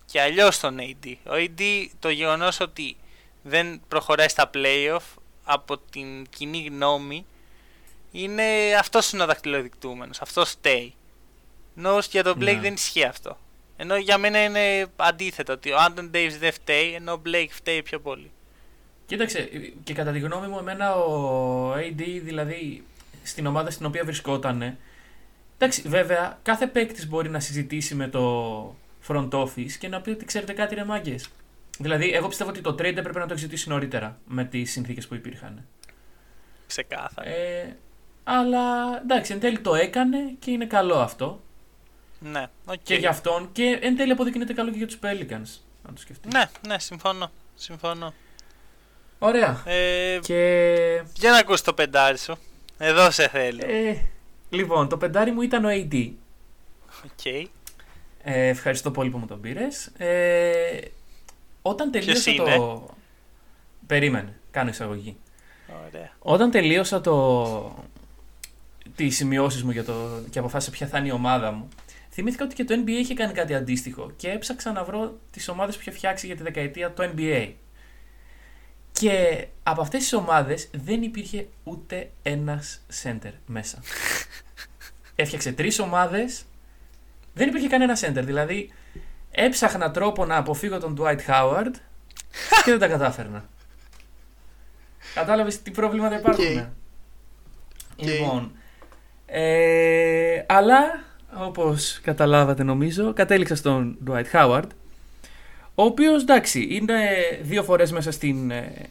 [0.05, 1.15] και αλλιώς τον AD.
[1.27, 2.97] Ο AD το γεγονός ότι
[3.43, 7.27] δεν προχωράει στα playoff από την κοινή γνώμη
[8.13, 10.95] είναι αυτός είναι ο δακτυλοδεικτούμενος, αυτός φταίει.
[11.77, 12.61] Ενώ για τον Blake Ναι.
[12.61, 13.39] δεν ισχύει αυτό.
[13.83, 17.83] Ενώ για μένα είναι αντίθετο, ότι ο Άντων Davis δεν φταίει, ενώ ο Blake φταίει
[17.83, 18.31] πιο πολύ.
[19.07, 19.49] Κοίταξε,
[19.85, 22.85] και κατά τη γνώμη μου, εμένα ο AD, δηλαδή
[23.23, 24.77] στην ομάδα στην οποία βρισκότανε.
[25.59, 28.75] Εντάξει, βέβαια, κάθε παίκτης μπορεί να συζητήσει με το
[29.09, 31.29] front office και να πει ότι ξέρετε κάτι, ρε μάγκες.
[31.79, 35.07] Δηλαδή, εγώ πιστεύω ότι το trade έπρεπε να το έχει ζητήσει νωρίτερα με τις συνθήκες
[35.07, 35.67] που υπήρχαν.
[36.67, 37.29] Ξεκάθαρα.
[37.29, 37.77] Ε,
[38.25, 41.41] αλλά εντάξει, εν τέλει το έκανε και είναι καλό αυτό.
[42.21, 42.79] Ναι, οκ.
[42.83, 45.61] Και για αυτόν και εν τέλει αποδεικνύεται καλό και για τους Pelicans.
[45.83, 46.33] Να το σκεφτείς.
[46.33, 47.31] Ναι, ναι, συμφωνώ.
[47.55, 48.13] συμφωνώ.
[49.19, 49.63] Ωραία.
[49.67, 51.03] Ε, Και.
[51.15, 52.39] Για να ακούσεις το πεντάρι σου.
[52.79, 53.61] Εδώ σε θέλω.
[53.67, 53.97] Ε,
[54.51, 56.11] λοιπόν, το πεντάρι μου ήταν ο AD.
[57.05, 57.25] OK.
[58.23, 59.87] Ε, ευχαριστώ πολύ που μου τον πήρες.
[59.97, 60.81] Ε,
[61.63, 62.89] όταν τελείωσα είναι; το.
[63.87, 65.17] Περίμενε, κάνω εισαγωγή.
[65.87, 66.11] Ωραία.
[66.19, 67.77] Όταν τελείωσα το.
[68.97, 69.95] τις σημειώσεις μου για το...
[70.31, 71.69] και αποφάσισα ποια θα είναι η ομάδα μου,
[72.21, 75.75] θυμήθηκα ότι και το NBA είχε κάνει κάτι αντίστοιχο και έψαξα να βρω τις ομάδες
[75.75, 77.53] που είχε φτιάξει για τη δεκαετία το NBA.
[78.93, 83.79] Και από αυτές τις ομάδες δεν υπήρχε ούτε ένας center μέσα.
[85.15, 86.45] Έφτιαξε τρεις ομάδες,
[87.35, 88.23] δεν υπήρχε κανένα center.
[88.25, 88.73] Δηλαδή
[89.31, 91.73] έψαχνα τρόπο να αποφύγω τον Dwight Howard
[92.65, 93.49] και δεν τα κατάφερνα.
[95.15, 96.59] Κατάλαβες τι προβλήματα υπάρχουν.
[96.59, 96.67] Οκ.
[97.97, 98.53] Λοιπόν,
[99.27, 104.67] ε, αλλά όπως καταλάβατε νομίζω, κατέληξα στον Dwight Howard,
[105.75, 106.99] ο οποίος εντάξει είναι
[107.43, 108.91] δύο φορές μέσα στην ε,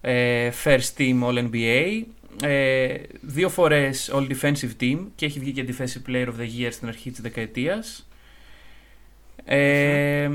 [0.00, 2.02] ε, First Team All NBA,
[2.42, 6.68] ε, δύο φορές All Defensive Team και έχει βγει και Defensive Player of the Year
[6.70, 8.08] στην αρχή της δεκαετίας.
[9.44, 10.30] Ε,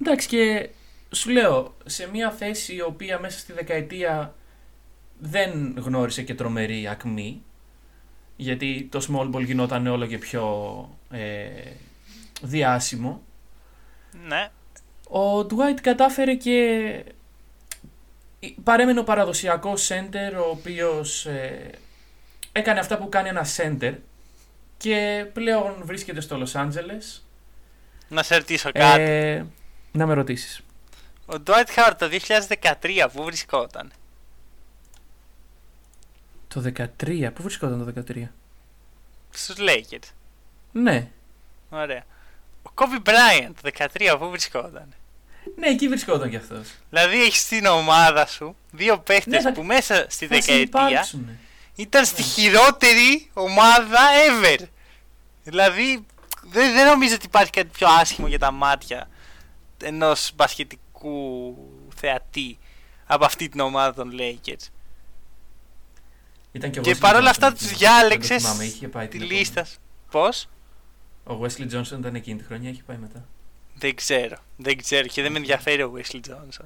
[0.00, 0.68] εντάξει και
[1.10, 4.34] σου λέω, σε μια θέση η οποία μέσα στη δεκαετία
[5.18, 7.42] δεν γνώρισε και τρομερή ακμή,
[8.36, 10.44] γιατί το small ball γινόταν όλο και πιο
[11.10, 11.48] ε,
[12.42, 13.22] διάσημο,
[14.26, 14.50] Ναι.
[15.08, 17.04] ο Dwight κατάφερε και
[18.64, 21.70] παρέμενε ο παραδοσιακός center ο οποίος ε,
[22.52, 23.94] έκανε αυτά που κάνει ένα center
[24.76, 27.20] και πλέον βρίσκεται στο Los Angeles.
[28.08, 29.02] Να σε ρωτήσω κάτι.
[29.02, 29.44] Ε,
[29.92, 30.60] να με ρωτήσεις.
[31.26, 32.08] Ο Dwight Howard το
[32.82, 33.92] 2013 που βρισκόταν.
[36.54, 38.22] Το 13, πού βρισκόταν το 13?
[39.30, 40.08] Στους Lakers.
[40.72, 41.08] Ναι.
[41.70, 42.04] Ωραία.
[42.62, 44.94] Ο Kobe Bryant το 13 που βρισκόταν;
[45.56, 46.68] Ναι, εκεί βρισκόταν κι αυτός.
[46.90, 51.38] Δηλαδή έχεις στην ομάδα σου δύο παίχτες Ναι, θα- που μέσα στη Θα δεκαετία συνυπάρξουνε.
[51.74, 53.98] ήταν στη χειρότερη ομάδα
[54.28, 54.58] ever.
[55.44, 56.06] Δηλαδή
[56.42, 59.08] δεν, δεν νομίζω ότι υπάρχει κάτι πιο άσχημο για τα μάτια
[59.82, 61.56] ενός μπασχετικού
[61.96, 62.58] θεατή
[63.06, 64.68] από αυτή την ομάδα των Lakers.
[66.54, 67.56] Ήταν και, ο Και Wesley παρόλα Johnson αυτά εκεί.
[67.56, 69.66] τους Δεν διάλεξες το θυμάμαι, είχε πάει Τη την λίστα.
[70.10, 70.48] Πώς;
[71.26, 71.44] επόμενη.
[71.44, 73.24] Ο Wesley Johnson ήταν εκείνη τη χρονιά, είχε πάει μετά.
[73.74, 74.36] Δεν ξέρω.
[74.56, 76.64] Δεν ξέρω και δεν με ενδιαφέρει ο Wesley Johnson.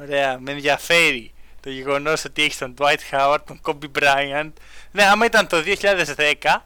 [0.00, 4.52] Ωραία, με ενδιαφέρει το γεγονός ότι έχεις τον Dwight Howard, τον Kobe Bryant.
[4.92, 6.64] Ναι, άμα ήταν το 2010,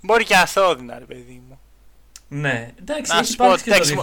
[0.00, 1.58] μπορεί και αθώδινα, ρε παιδί μου.
[2.28, 3.94] Ναι, εντάξει, Να έχει σου πω, υπάρξει και το εντάξει,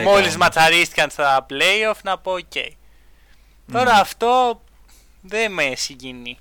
[0.00, 0.02] 2010.
[0.02, 0.36] Μόλις όμως.
[0.36, 2.52] ματσαρίστηκαν στα playoff, να πω οκ.
[3.72, 4.00] Τώρα Ναι.
[4.00, 4.62] αυτό
[5.22, 6.38] δεν με συγκινεί.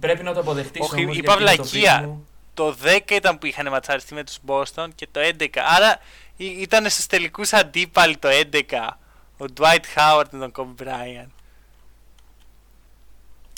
[0.00, 1.98] Πρέπει να το αποδεχτείς Όχι, όμως, είπα γιατί με το βλακεία.
[1.98, 5.60] πεις μου- Το 10 ήταν που είχαν ματσαριστεί με τους Boston και το 11.
[5.76, 5.98] Άρα
[6.36, 8.98] ή- ήταν στους τελικούς αντίπαλοι το 11
[9.38, 11.28] ο Dwight Howard με τον Kobe Bryant.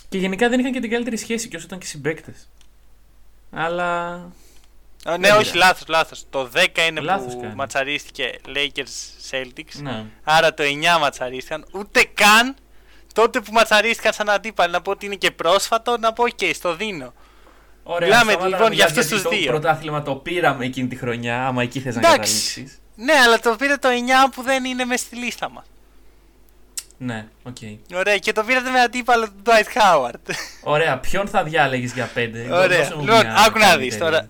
[0.08, 2.48] Και γενικά δεν είχαν και την καλύτερη σχέση και όσο ήταν και συμπαίκτες.
[3.50, 4.12] Αλλά.
[5.04, 5.56] Α, ναι, Δεν όχι, πειράζει.
[5.56, 6.24] λάθος, λάθος.
[6.30, 7.54] Το 10 είναι Λάθος που κάνει.
[7.54, 9.80] ματσαρίστηκε Lakers Celtics.
[9.82, 10.04] Ναι.
[10.24, 11.64] Άρα το 9 ματσαρίστηκαν.
[11.72, 12.56] Ούτε καν
[13.12, 14.72] τότε που ματσαρίστηκαν σαν αντίπαλοι.
[14.72, 17.12] Να πω ότι είναι και πρόσφατο, να πω οκ, στο δίνω.
[17.82, 19.50] Ωραία, Μιλάμε, σταμάτα να λοιπόν, μιλάς, για αυτούς γιατί τους το δύο.
[19.50, 22.16] πρωτάθλημα το πήραμε εκείνη τη χρονιά, άμα εκεί θες να Εντάξει.
[22.18, 22.80] καταλήξεις.
[22.96, 25.64] Ναι, αλλά το πήρε το 9 που δεν είναι μες στη λίστα μας.
[26.98, 27.56] Ναι, οκ.
[27.94, 30.34] Ωραία, και το πήρατε με αντίπαλο του Dwight Howard.
[30.62, 32.78] Ωραία, ποιον θα διάλεγες για πέντε; Ωραία.
[32.78, 33.88] Δώσε μου Λοιπόν, μια άκου να καλύτερη.
[33.88, 34.28] δεις τώρα.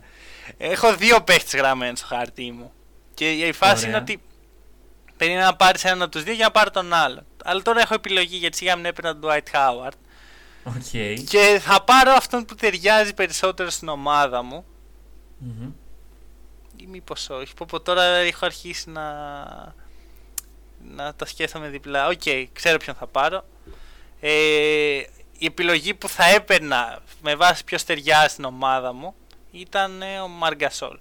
[0.59, 2.73] Έχω δύο παίχτες γραμμένους στο χαρτί μου.
[3.15, 3.89] Και η φάση Ωραία.
[3.89, 4.21] είναι ότι
[5.17, 7.23] περίμενα να πάρεις έναν από τους δύο για να πάρω τον άλλο.
[7.45, 9.97] Αλλά τώρα έχω επιλογή γιατί σιγά μην έπαιρνα τον Dwight Howard.
[10.65, 11.25] Οκ.
[11.29, 14.65] Και θα πάρω αυτόν που ταιριάζει περισσότερο στην ομάδα μου.
[15.39, 15.73] Μμμ.
[16.77, 17.55] Ή μήπως όχι.
[17.55, 19.05] Πω, πω, τώρα έχω αρχίσει να.
[20.79, 22.07] να τα σκέφτομαι διπλά.
[22.07, 22.23] Οκ,
[22.53, 23.45] ξέρω ποιον θα πάρω.
[24.21, 25.03] Ε,
[25.39, 29.15] η επιλογή που θα έπαιρνα με βάση ποιος ταιριάζει στην ομάδα μου
[29.51, 30.99] ήταν ε, ο Μαργκασόλ.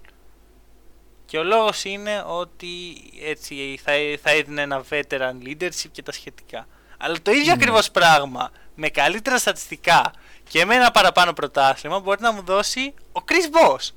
[1.32, 2.76] Και ο λόγος είναι ότι
[3.22, 6.66] έτσι θα, θα έδινε ένα veteran leadership και τα σχετικά.
[6.98, 7.52] Αλλά το ίδιο Ναι.
[7.52, 10.12] ακριβώς πράγμα με καλύτερα στατιστικά
[10.48, 13.90] και με ένα παραπάνω πρωτάθλημα μπορεί να μου δώσει ο Chris Boss.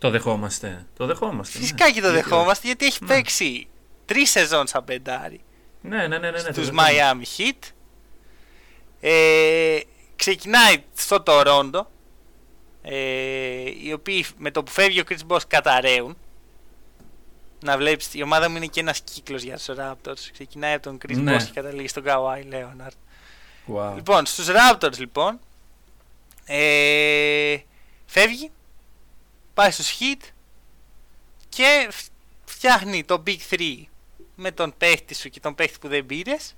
[0.00, 0.86] Το δεχόμαστε.
[0.96, 1.58] Το δεχόμαστε.
[1.58, 1.64] ναι.
[1.64, 3.08] Φυσικά και το Γιατί δεχόμαστε γιατί έχει Ναι.
[3.08, 3.68] παίξει
[4.04, 5.42] τρεις σεζόν σαν πεντάρι όχι.
[5.80, 6.18] Ναι, ναι, ναι.
[6.18, 7.22] ναι, ναι το στους δεχόμαστε.
[7.38, 7.68] Miami Heat.
[9.00, 9.78] Ε,
[10.16, 11.90] ξεκινάει στο Τορόντο
[12.82, 16.16] ε, οι οποίοι με το που φεύγει ο Chris Bosh καταραίουν
[17.64, 20.98] να βλέπεις η ομάδα μου είναι και ένας κύκλος για τους Raptors ξεκινάει από τον
[21.06, 21.36] Chris Ναι.
[21.36, 22.92] Bosh και καταλήγει στον Kawhi Leonard
[23.74, 23.92] Wow.
[23.94, 25.38] Λοιπόν, στους Raptors λοιπόν
[26.46, 27.56] ε,
[28.06, 28.50] φεύγει,
[29.54, 30.20] πάει στους Heat
[31.48, 32.06] και φ-
[32.44, 33.82] φτιάχνει το Big 3
[34.34, 36.56] με τον παίχτη σου και τον παίχτη που δεν πήρες.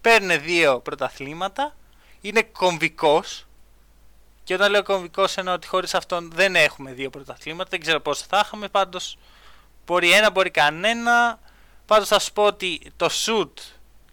[0.00, 1.76] Παίρνει δύο πρωταθλήματα,
[2.20, 3.46] είναι κομβικός
[4.44, 8.24] και όταν λέω κομβικός εννοώ ότι χωρίς αυτόν δεν έχουμε δύο πρωταθλήματα, δεν ξέρω πόσο
[8.28, 9.18] θα είχαμε, πάντως
[9.86, 11.38] μπορεί ένα, μπορεί κανένα.
[11.86, 13.52] Πάντως θα σου πω ότι το shoot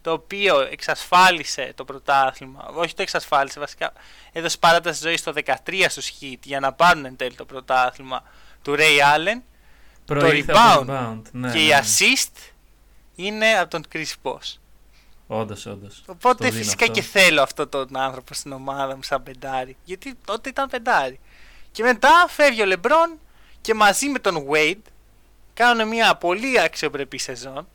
[0.02, 3.92] το οποίο εξασφάλισε το πρωτάθλημα, όχι το εξασφάλισε βασικά,
[4.32, 5.32] έδωσε παράταση ζωή στο
[5.64, 8.22] 13 στους Heat για να πάρουν εν τέλει το πρωτάθλημα
[8.62, 9.40] του Ray Allen
[10.04, 11.22] Προήλθε το από rebound rebound.
[11.32, 11.80] Ναι, και ναι, η ναι.
[11.80, 12.52] assist
[13.14, 14.58] είναι από τον Chris Bosh.
[15.32, 16.02] Όντως, όντως.
[16.06, 16.94] Οπότε Το δίνω φυσικά αυτό.
[16.94, 19.76] και θέλω αυτόν τον άνθρωπο στην ομάδα μου σαν πεντάρι.
[19.84, 21.20] Γιατί τότε ήταν πεντάρι.
[21.72, 23.18] Και μετά φεύγει ο Λεμπρόν
[23.60, 24.82] και μαζί με τον Wade
[25.54, 27.68] κάνουν μια πολύ αξιοπρεπή σεζόν.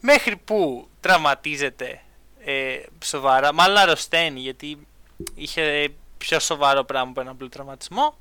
[0.00, 2.00] Μέχρι που τραυματίζεται
[2.44, 4.86] ε, σοβαρά, μάλλον αρρωσταίνει γιατί
[5.34, 8.16] είχε πιο σοβαρό πράγμα από έναν τραυματισμό.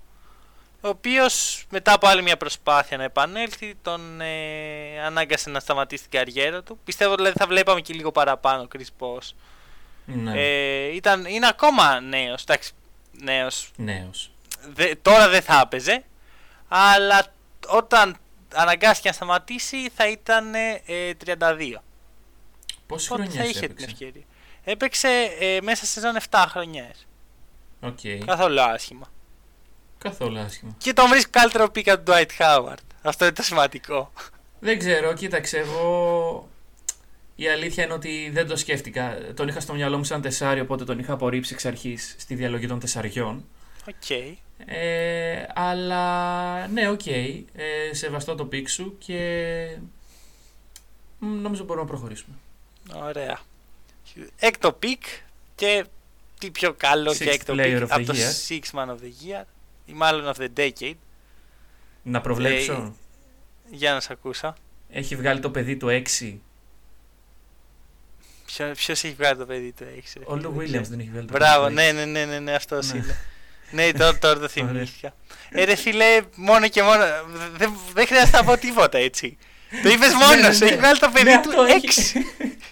[0.84, 6.20] Ο οποίος μετά από άλλη μια προσπάθεια να επανέλθει, τον ε, ανάγκασε να σταματήσει την
[6.20, 6.80] καριέρα του.
[6.84, 9.30] Πιστεύω δηλαδή θα βλέπαμε και λίγο παραπάνω Chris Bosh.
[10.06, 10.32] Ναι.
[10.42, 12.42] Ε, ήταν, είναι ακόμα νέος.
[12.42, 12.72] Εντάξει,
[13.12, 13.72] νέος.
[13.76, 14.32] Νέος.
[14.74, 16.04] Δε- τώρα δεν θα έπαιζε.
[16.68, 17.26] Αλλά
[17.68, 18.18] όταν
[18.54, 20.82] αναγκάστηκε να σταματήσει θα ήταν ε,
[21.26, 21.82] 32.
[22.88, 24.24] Πόσες Οπότε θα χρονιές είχε την έπαιξε; ευκαιρία.
[24.64, 25.08] Έπαιξε
[25.40, 27.08] ε, μέσα σε σεζόν 7 χρονιές.
[27.82, 28.00] Οκ.
[28.26, 29.12] Καθόλου άσχημα.
[30.04, 30.76] Καθόλου άσχημα.
[30.78, 32.78] Και τον βρίσκει καλύτερο pick απ' του Dwight Howard.
[33.02, 34.12] Αυτό είναι το σημαντικό.
[34.60, 36.50] Δεν ξέρω, κοίταξε, εγώ
[37.36, 39.18] Η αλήθεια είναι ότι δεν το σκέφτηκα.
[39.36, 42.68] Τον είχα στο μυαλό μου σαν τεσάρι, οπότε τον είχα απορρίψει εξ αρχής στη διαλογή
[42.68, 43.46] των τεσσαριών.
[43.88, 44.10] Οκ.
[44.66, 47.06] Ε, αλλά ναι, οκ.
[47.06, 47.44] Ε,
[47.92, 49.78] σεβαστώ το pick σου και
[51.20, 52.36] μ, νομίζω μπορούμε να προχωρήσουμε.
[52.94, 53.40] Ωραία.
[54.40, 55.04] Έκτο pick
[55.56, 55.86] και
[56.40, 58.50] τι πιο καλό Sixth και έκτο player pick of the από το year.
[58.50, 59.44] Six Man of the Year
[59.86, 60.94] ή μάλλον of the Decade.
[62.04, 62.74] Να προβλέψω.
[62.74, 64.54] Ε, Για να σε ακούσω.
[64.90, 65.88] Έχει βγάλει το παιδί του
[66.20, 66.38] 6.
[68.46, 69.86] Ποιο ποιος έχει βγάλει το παιδί του
[70.18, 70.22] 6.
[70.26, 71.96] Ο Λου Williams δεν έχει βγάλει το Μπράβο, παιδί του ναι, έξι.
[71.96, 72.98] ναι, ναι, ναι, ναι αυτός Ναι.
[73.00, 73.18] είναι.
[73.72, 75.14] ναι, τώρα, τώρα το θυμήθηκα.
[75.50, 77.04] ε, ρε φίλε, μόνο και μόνο.
[77.56, 79.38] Δεν, δεν χρειάζεται να πω τίποτα έτσι.
[79.84, 80.76] Το είπες Ναι, μόνο, ναι, έχει ναι.
[80.76, 81.88] βγάλει το παιδί Ναι, του αυτό έχει.
[82.40, 82.46] 6.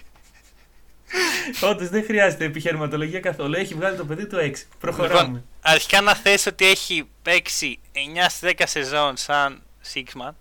[1.60, 3.54] Όντως δεν χρειάζεται επιχειρηματολογία καθόλου.
[3.54, 4.52] Έχει βγάλει το παιδί του 6.
[4.80, 5.20] Προχωράμε.
[5.22, 7.98] Λοιπόν, αρχικά να θέσω ότι έχει παίξει 9
[8.28, 9.62] στις 10 σεζόν σαν
[9.94, 10.32] Sixman.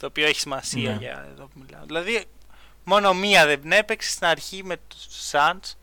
[0.00, 0.96] Το οποίο έχει σημασία Ναι.
[1.00, 1.84] για εδώ που μιλάω.
[1.86, 2.24] Δηλαδή,
[2.84, 5.74] μόνο μία δεν έπαιξε στην αρχή με τους Suns.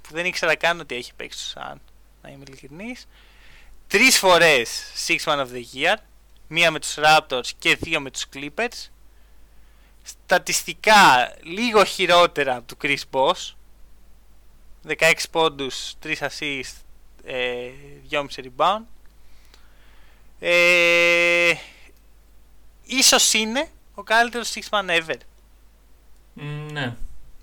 [0.00, 1.80] Που δεν ήξερα καν ότι έχει παίξει τους Suns.
[2.22, 3.06] Να είμαι ειλικρινής.
[3.88, 5.96] Τρεις φορές Sixman of the Year.
[6.48, 8.88] Μία με τους Raptors και δύο με τους Clippers.
[10.02, 13.54] Στατιστικά λίγο χειρότερα από του Chris Boss.
[14.86, 16.80] 16 πόντους, 3 assists,
[17.24, 17.70] ε,
[18.10, 18.82] 2,5 rebound.
[20.40, 21.52] Ε,
[22.84, 25.16] ίσως είναι ο καλύτερος six man ever.
[26.32, 26.94] Μ, ναι,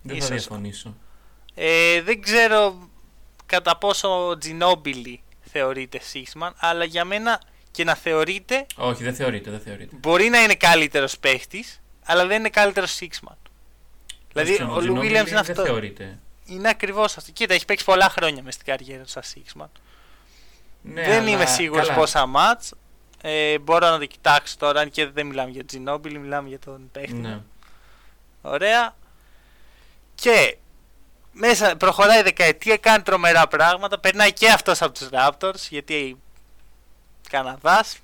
[0.01, 0.29] δεν Ίσως.
[0.29, 0.95] θα διαφωνήσω.
[1.55, 2.89] Ε, δεν ξέρω
[3.45, 5.15] κατά πόσο ο Ginobili
[5.51, 9.95] θεωρείται six man, αλλά για μένα και να θεωρείται Όχι, δεν θεωρείται, δεν θεωρείται.
[9.95, 13.35] μπορεί να είναι καλύτερος παίχτης, αλλά δεν είναι καλύτερος six man.
[14.33, 15.63] Δηλαδή Όχι, ο Lou Ginobili Williams είναι Δεν αυτό.
[15.65, 16.19] θεωρείται.
[16.49, 17.31] Είναι ακριβώς αυτό.
[17.31, 19.67] Κοίτα, έχει παίξει πολλά χρόνια μες στην καριέρα του σαν six man.
[20.81, 21.99] Ναι, δεν αλλά- είμαι σίγουρος καλά.
[21.99, 22.73] πόσα μάτς.
[23.21, 26.89] Ε, μπορώ να το κοιτάξω τώρα, αν και δεν μιλάμε για Ginobili, μιλάμε για τον
[26.91, 27.13] παίχτη.
[27.13, 27.39] Ναι.
[28.41, 28.95] Ωραία.
[30.15, 30.57] Και
[31.31, 33.99] μέσα προχωράει η δεκαετία, κάνει τρομερά πράγματα.
[33.99, 36.17] Περνάει και αυτός από τους Raptors, γιατί
[37.29, 37.97] Καναδάς.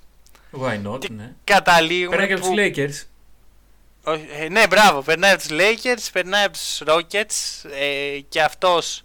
[0.60, 1.34] Why not, Και ναι.
[1.44, 2.54] Καταλήγουμε Πέρα και από που...
[2.54, 3.06] τους Lakers.
[4.08, 5.02] Όχι, ε, ναι, μπράβο.
[5.02, 9.02] Περνάει από τους Lakers, περνάει από τους Rockets ε, και αυτός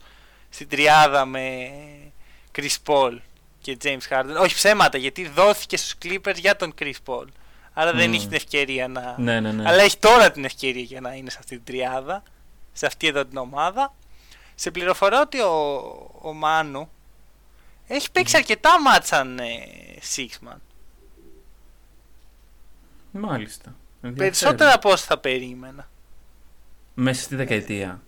[0.49, 1.72] στην τριάδα με
[2.56, 3.18] Chris Paul
[3.62, 4.36] και James Harden.
[4.39, 7.26] Όχι ψέματα, γιατί δόθηκε στους Clippers για τον Chris Paul.
[7.74, 8.14] Άρα δεν Μμμ.
[8.14, 9.16] είχε την ευκαιρία να...
[9.18, 9.70] Ναι, ναι, ναι.
[9.70, 12.24] Αλλά έχει τώρα την ευκαιρία για να είναι σε αυτή την τριάδα,
[12.74, 13.93] σε αυτή εδώ την ομάδα.
[14.56, 15.52] Σε πληροφορώ ότι ο,
[16.22, 16.91] ο Μάνου
[17.88, 19.45] έχει παίξει αρκετά μάτσαν ε,
[20.16, 20.60] Sixman.
[23.12, 23.76] Μάλιστα.
[24.02, 24.16] Ενδιαφέρον.
[24.16, 25.89] Περισσότερα από όσο θα περίμενα.
[26.93, 28.02] Μέσα στη δεκαετία.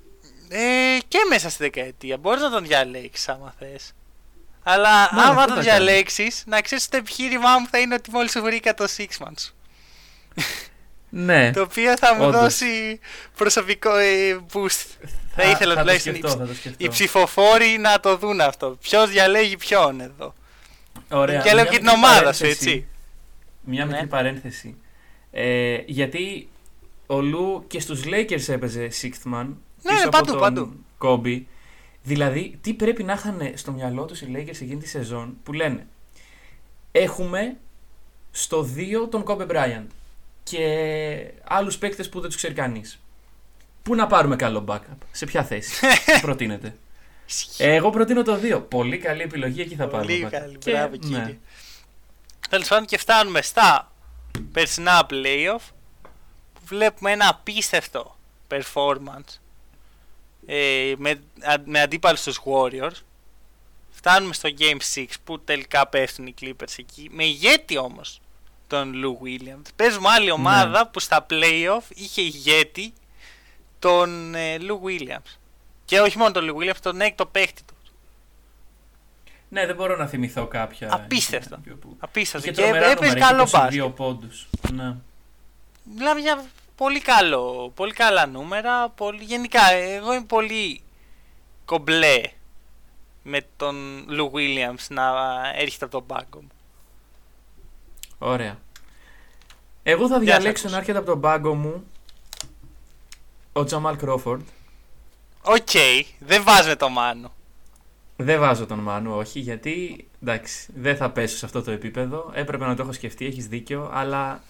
[0.49, 2.17] Ε, και μέσα στη δεκαετία.
[2.17, 3.93] Μπορείς να τον διαλέξεις άμα θες.
[4.63, 5.83] Αλλά Ναι, άμα αυτό τον θα κάνω.
[5.83, 9.31] διαλέξεις, να ξέρεις ότι το επιχείρημά μου θα είναι ότι μόλις σου βρήκα το Sixman
[9.39, 9.53] σου.
[11.09, 11.51] Ναι.
[11.51, 12.41] Το οποίο θα μου Όντως.
[12.41, 12.99] δώσει
[13.37, 14.87] προσωπικό ε, boost.
[15.35, 16.85] Θα ήθελα θα το τουλάχιστον σκεφτώ, θα το σκεφτώ.
[16.85, 18.77] οι ψηφοφόροι να το δουν αυτό.
[18.81, 20.33] Ποιος διαλέγει ποιον εδώ.
[21.09, 21.41] Ωραία.
[21.41, 22.69] Διαλέγω Μια και την μικρή ομάδα σου, παρένθεση.
[22.69, 22.87] έτσι.
[23.63, 23.91] Μια Ναι.
[23.91, 24.77] μικρή παρένθεση.
[25.35, 26.47] Ε, γιατί
[27.07, 29.45] ο Λου και στους Lakers έπαιζε sixth man.
[29.81, 30.73] Ναι, πίσω ναι, από παντού, τον παντού.
[30.99, 31.41] Kobe.
[32.03, 35.87] Δηλαδή, τι πρέπει να είχαν στο μυαλό τους οι Lakers εκείνη τη σεζόν που λένε
[36.95, 37.57] Έχουμε
[38.31, 39.85] στο 2 τον Kobe Bryant
[40.43, 42.99] και άλλους παίκτες που δεν τους ξέρει κανείς.
[43.83, 46.75] Πού να πάρουμε καλό backup, σε ποια θέση, τι προτείνετε;
[47.57, 48.63] Εγώ προτείνω το 2.
[48.69, 50.13] Πολύ καλή επιλογή, εκεί θα πάρουμε.
[50.13, 50.31] Πολύ backup.
[50.31, 50.97] καλή, Και, μπράβο ναι.
[50.97, 51.39] κύριε.
[52.49, 53.92] Τέλος πάντων και φτάνουμε στα
[54.51, 55.61] περσινά playoff
[56.53, 58.15] που βλέπουμε ένα απίστευτο
[58.47, 59.39] performance
[60.45, 61.09] ε, με,
[61.41, 63.01] α, με αντίπαλους στους Warriors.
[63.91, 67.09] Φτάνουμε στο Game 6 που τελικά πέφτουν οι Clippers εκεί.
[67.11, 68.21] Με ηγέτη όμως
[68.67, 69.67] τον Lou Williams.
[69.75, 72.93] Παίζουμε άλλη ομάδα που στα playoff είχε ηγέτη
[73.79, 75.37] τον ε, Lou Williams.
[75.85, 77.72] Και όχι μόνο τον Lou Williams, τον έκτο παίχτη του.
[79.53, 80.93] Ναι, δεν μπορώ να θυμηθώ κάποια.
[80.93, 81.59] Απίστευτο.
[81.81, 81.97] Που...
[81.99, 82.49] Απίστευτο.
[82.49, 83.83] Είχε Και τρομερά έπαιζε νούμερα, καλό είχε 22 μπάσκετ.
[83.83, 84.47] πόντους.
[84.73, 84.95] Ναι.
[85.95, 86.43] Μιλάμε για
[86.75, 88.89] πολύ καλό, πολύ καλά νούμερα.
[88.89, 90.81] Πολύ, γενικά, εγώ είμαι πολύ
[91.65, 92.21] κομπλέ
[93.23, 95.11] με τον Λου Williams να
[95.55, 96.51] έρχεται από τον πάγκο μου.
[98.17, 98.57] Ωραία.
[99.83, 101.83] Εγώ θα Για διαλέξω σας να έρχεται από τον πάγκο μου
[103.53, 104.47] ο Τζαμάλ Κρόφορντ.
[105.41, 105.69] Οκ,
[106.19, 107.31] δεν βάζουμε το Μάνο.
[108.23, 112.31] Δεν βάζω τον Μάνου, όχι, γιατί εντάξει, δεν θα πέσω σε αυτό το επίπεδο.
[112.33, 114.43] Έπρεπε να το έχω σκεφτεί, έχεις δίκιο, αλλά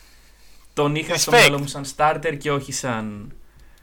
[0.74, 1.40] τον είχα στο Respect.
[1.40, 3.34] μυαλό μου σαν starter και όχι σαν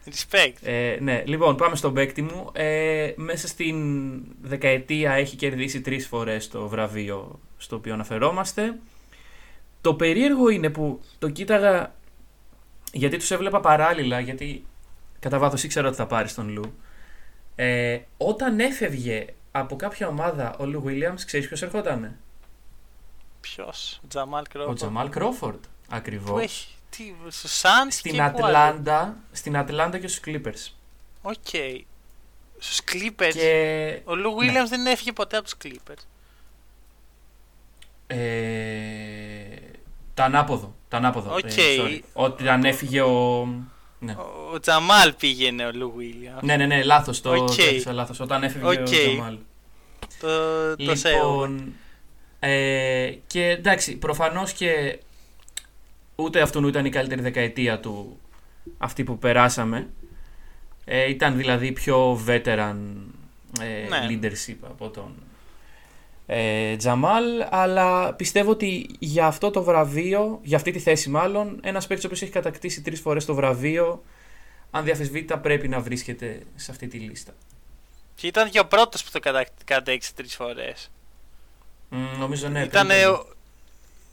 [0.07, 0.55] Respect.
[0.63, 2.51] Ε, ναι, λοιπόν, πάμε στον παίκτη μου.
[2.53, 3.77] Ε, μέσα στην
[4.43, 8.79] δεκαετία έχει κερδίσει τρεις φορές το βραβείο στο οποίο αναφερόμαστε.
[9.81, 11.95] Το περίεργο είναι που το κοίταγα
[12.93, 14.65] γιατί τους έβλεπα παράλληλα, γιατί
[15.19, 16.75] κατά βάθος ήξερα ότι θα πάρει τον Λου.
[17.55, 22.19] Ε, όταν έφευγε από κάποια ομάδα ο Λου Βίλιαμς, ξέρεις ποιος ερχότανε;
[23.41, 24.71] Ποιος, ο Τζαμάλ Κρόφορντ.
[24.71, 26.31] Ο Τζαμάλ Κρόφορντ, ακριβώς.
[26.31, 26.69] Που έχει.
[26.91, 30.73] Τι, στο Suns Στην και πού άλλο; Ατλάντα, στην Ατλάντα και στους Clippers.
[31.23, 31.49] Οκ.
[32.59, 33.31] Στους Clippers.
[33.33, 36.03] Και Ο Λου Williams δεν έφυγε ποτέ από τους Clippers.
[38.07, 39.57] Ε,
[40.15, 40.75] το ανάποδο.
[40.89, 41.35] Το ανάποδο.
[41.35, 41.57] Οκ.
[41.57, 42.01] Ε, sorry.
[42.13, 43.49] Ότι αν έφυγε ο.
[44.03, 44.13] Ναι.
[44.13, 46.43] Ο, ο Τζαμάλ πήγαινε ο Λου Williams.
[46.43, 47.47] ναι, ναι, ναι, λάθος το Οκ.
[47.47, 48.21] το έθεσα λάθος.
[48.21, 48.73] Όταν έφυγε Οκ.
[48.79, 49.39] ο Τζαμάλ.
[50.21, 51.47] Το, το σέβομαι.
[51.47, 51.73] Λοιπόν,
[52.41, 54.99] ε, και εντάξει, προφανώς και
[56.17, 58.19] ούτε αυτόν ήταν η καλύτερη δεκαετία του
[58.79, 59.89] αυτή που περάσαμε.
[60.85, 62.77] Ε, ήταν δηλαδή πιο veteran
[63.61, 64.07] ε, Ναι.
[64.09, 65.15] leadership από τον
[66.33, 71.87] ε, Τζαμάλ, αλλά πιστεύω ότι για αυτό το βραβείο, για αυτή τη θέση μάλλον, ένας
[71.87, 74.03] παίκτης ο οποίος έχει κατακτήσει τρεις φορές το βραβείο,
[74.71, 77.33] αν διαφεσβήτητα πρέπει να βρίσκεται σε αυτή τη λίστα.
[78.15, 79.47] Και ήταν και ο πρώτο που το κατα...
[79.65, 80.91] κατέξει τρεις φορές.
[81.89, 82.63] Μ, νομίζω ναι.
[82.63, 82.87] ήταν.
[82.87, 83.15] πριν το Λου.
[83.15, 83.27] Ο...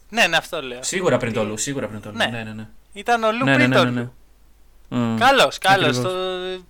[0.10, 0.84] Ναι, ναι, αυτό λέω.
[0.84, 2.18] Σίγουρα πριν το Λου, σίγουρα πριν το Λου.
[2.18, 2.26] Ναι.
[2.26, 2.68] Ναι, ναι, ναι.
[2.94, 4.14] Ήταν ο Λου ναι, ναι, πριν ναι, το ναι, Λου.
[4.90, 4.98] ναι.
[4.98, 5.18] Μμ.
[5.18, 5.98] Καλός, καλός.
[5.98, 6.12] Ακριβώς.
[6.12, 6.66] Το...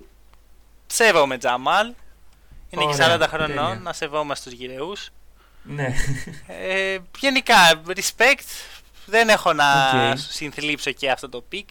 [0.87, 1.93] Σέβομαι Τζαμάλ.
[2.69, 3.79] Είναι και Ωραία, 40 χρονών, τέλεια.
[3.83, 5.11] να σεβόμαστε τους γηραιούς.
[5.67, 5.93] Ναι.
[6.47, 7.55] Ε, γενικά,
[7.87, 8.47] respect.
[9.05, 9.65] Δεν έχω να
[10.11, 10.17] Οκ.
[10.17, 11.69] σου συνθλίψω και αυτό το pick.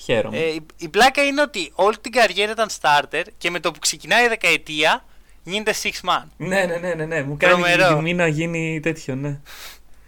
[0.00, 0.38] Χαίρομαι.
[0.38, 3.78] Ε, η, η πλάκα είναι ότι όλη την καριέρα ήταν starter και με το που
[3.78, 5.04] ξεκινάει η δεκαετία
[5.42, 6.22] γίνεται six man.
[6.36, 7.22] Ναι, ναι, ναι, ναι, ναι.
[7.22, 7.86] Μου κάνει Τρομερό.
[7.86, 9.40] την τιμή να γίνει τέτοιο, ναι.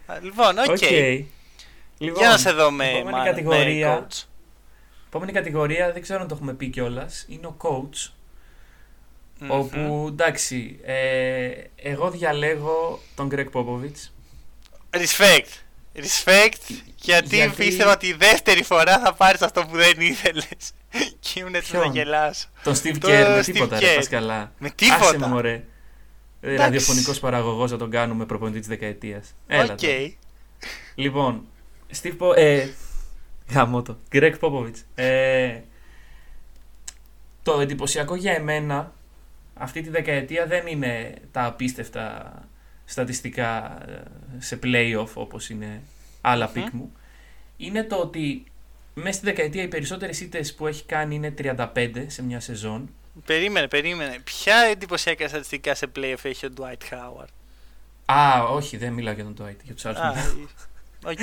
[0.07, 0.65] Α, Λοιπόν, οκ.
[0.69, 0.83] Οκ.
[1.99, 3.89] Λοιπόν, Για να σε δω με, επόμενη μα- κατηγορία.
[3.89, 4.23] με coach.
[5.07, 8.11] Επόμενη κατηγορία, δεν ξέρω αν το έχουμε πει κιόλας, είναι ο coach.
[9.39, 9.51] Μμμ.
[9.51, 14.11] Όπου εντάξει, ε, εγώ διαλέγω τον Greg Popovich.
[14.91, 15.49] Respect.
[15.97, 16.75] Respect.
[16.97, 20.47] Γιατί, Γιατί- πίστευα ότι η δεύτερη φορά θα πάρεις αυτό που δεν ήθελες.
[21.21, 22.49] και ήμουν έτσι να Ποιον; γελάσω.
[22.63, 23.95] Τον Steve Το Kerr με Steve τίποτα, ρε, Kerr.
[23.97, 24.53] πας καλά.
[24.59, 25.29] Με Άσε με, τίποτα.
[25.29, 25.53] μωρέ.
[25.53, 25.63] Ε,
[26.41, 26.63] Εντάξει.
[26.63, 29.35] Ραδιοφωνικός παραγωγός να τον κάνουμε προπονητή της δεκαετίας.
[29.47, 29.79] Έλα Οκ.
[29.81, 30.13] τώρα.
[30.95, 31.47] Λοιπόν,
[32.03, 32.37] Steve Po...
[32.37, 32.69] Ε,
[33.53, 33.97] γάμα το.
[34.13, 34.83] Greg Popovich.
[34.95, 35.61] Ε,
[37.43, 38.93] το εντυπωσιακό για εμένα
[39.55, 42.33] αυτή τη δεκαετία δεν είναι τα απίστευτα
[42.85, 44.03] στατιστικά ε,
[44.39, 45.83] σε playoff όπως είναι
[46.21, 46.53] άλλα Μμμ.
[46.53, 46.93] pick μου.
[47.57, 48.45] Είναι το ότι
[48.95, 52.91] μέσα στη δεκαετία οι περισσότερες ήττες που έχει κάνει είναι 35 σε μια σεζόν.
[53.25, 54.19] Περίμενε, περίμενε.
[54.25, 57.29] Ποια εντυπωσιακά στατιστικά σε playoff έχει ο Dwight Howard;
[58.05, 60.49] Α, όχι, δεν μιλάω για τον Dwight, για τους άλλους Α, μιλάω.
[61.05, 61.19] Οκ.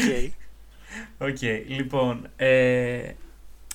[1.30, 2.30] Οκ, λοιπόν.
[2.36, 3.12] Ε,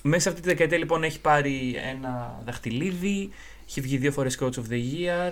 [0.01, 3.29] μέσα σε αυτή τη δεκαετία λοιπόν έχει πάρει ένα δαχτυλίδι,
[3.67, 5.31] έχει βγει δύο φορές Coach of the Year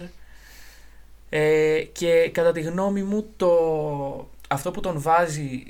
[1.30, 3.50] ε, και κατά τη γνώμη μου το,
[4.48, 5.64] αυτό που τον βάζει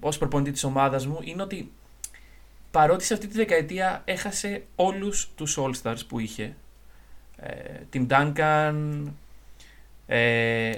[0.00, 1.70] ως προπονητή της ομάδας μου είναι ότι
[2.70, 6.54] παρότι σε αυτή τη δεκαετία έχασε όλους τους All-Stars που είχε
[7.36, 7.52] ε,
[7.90, 8.74] την Duncan
[10.06, 10.72] ε,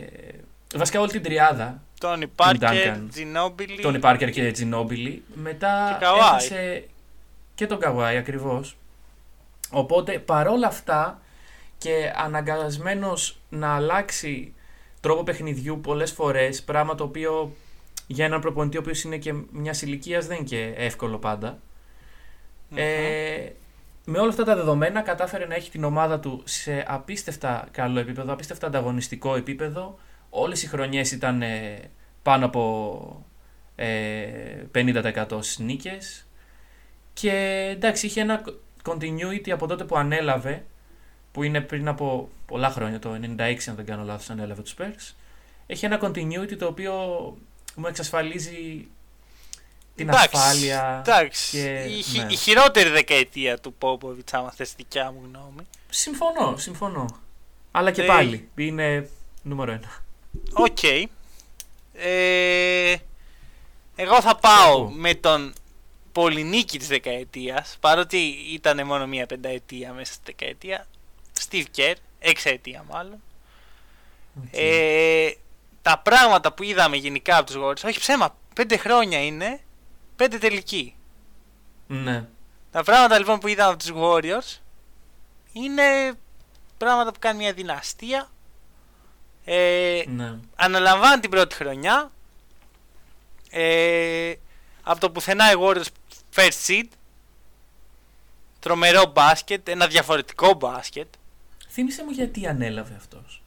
[0.75, 3.07] βασικά όλη την τριάδα Τόνι Πάρκερ, Duncan.
[3.11, 3.81] Τζινόμπιλι.
[3.81, 5.23] Τόνι Πάρκερ και Τζινόμπιλι.
[5.35, 6.17] Μετά Και Kawhi.
[6.19, 6.85] έχασε
[7.55, 8.77] και τον Καβάη ακριβώς.
[9.73, 11.21] Οπότε παρόλα αυτά
[11.79, 14.55] και αναγκασμένος να αλλάξει
[15.01, 17.53] τρόπο παιχνιδιού πολλές φορές, πράγμα το οποίο
[18.07, 21.59] για έναν προπονητή ο οποίος είναι και μιας ηλικίας δεν είναι και εύκολο πάντα.
[22.75, 23.49] Ε,
[24.05, 28.33] με όλα αυτά τα δεδομένα κατάφερε να έχει την ομάδα του σε απίστευτα καλό επίπεδο,
[28.33, 29.99] απίστευτα ανταγωνιστικό επίπεδο.
[30.31, 31.79] Όλες οι χρονιές ήταν ε,
[32.23, 33.27] πάνω από
[33.77, 34.27] ε,
[34.75, 36.27] 50% στις νίκες.
[37.13, 37.31] Και
[37.75, 38.43] εντάξει, είχε ένα
[38.89, 40.65] continuity από τότε που ανέλαβε,
[41.33, 45.15] που είναι πριν από πολλά χρόνια, το 96 αν δεν κάνω λάθος, ανέλαβε τους Spurs.
[45.67, 46.93] Έχει ένα continuity το οποίο
[47.75, 48.87] μου εξασφαλίζει
[49.95, 51.03] την Εντάξει, ασφάλεια.
[51.07, 51.51] Εντάξει.
[51.59, 52.33] και- η, χει- ναι.
[52.33, 55.67] η χειρότερη δεκαετία του Πόποβιτ, άμα θες δικιά μου γνώμη.
[55.91, 57.07] Συμφωνώ, συμφωνώ.
[57.71, 59.09] Αλλά και Ε, πάλι είναι
[59.43, 60.03] νούμερο ένα.
[60.53, 60.83] Οκ.
[61.95, 62.95] Ε,
[63.97, 64.91] εγώ θα πάω Εγώ.
[64.91, 65.53] με τον
[66.13, 68.17] πολυνίκη της δεκαετίας, παρότι
[68.53, 70.87] ήταν μόνο μία πενταετία μέσα στη δεκαετία.
[71.49, 73.23] Steve Kerr, εξαετία μάλλον.
[74.51, 75.31] Ε,
[75.83, 79.61] τα πράγματα που είδαμε γενικά από τους Warriors, όχι ψέμα, πέντε χρόνια είναι,
[80.17, 80.95] πέντε τελικοί.
[81.87, 82.25] Ναι.
[82.71, 84.61] Τα πράγματα λοιπόν που είδαμε από τους Warriors
[85.53, 86.13] είναι
[86.79, 88.31] πράγματα που κάνει μια δυναστεία.
[89.45, 90.39] Ε, ναι.
[90.57, 92.11] αναλαμβάνει την πρώτη χρονιά.
[93.51, 94.33] Ε,
[94.83, 95.87] από το πουθενά οι Warriors
[96.35, 96.87] first seed.
[98.61, 101.09] Τρομερό μπάσκετ, ένα διαφορετικό μπάσκετ.
[101.69, 103.43] Θύμισε μου γιατί ανέλαβε αυτός.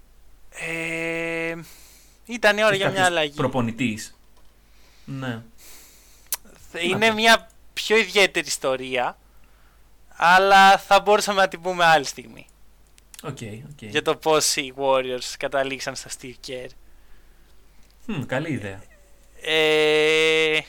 [0.49, 1.55] Ε,
[2.25, 3.35] ήταν η ώρα για μια αλλαγή.
[3.35, 4.17] Προπονητής.
[5.05, 5.41] Ναι.
[6.81, 7.13] Είναι πω.
[7.13, 9.17] μια πιο ιδιαίτερη ιστορία.
[10.15, 12.47] Αλλά θα μπορούσαμε να την πούμε άλλη στιγμή.
[13.23, 13.87] Okay, okay.
[13.89, 16.69] Για το πώς οι Warriors καταλήξαν στα Steve Kerr.
[18.07, 18.81] Mm, καλή ιδέα.
[19.41, 20.59] Ε,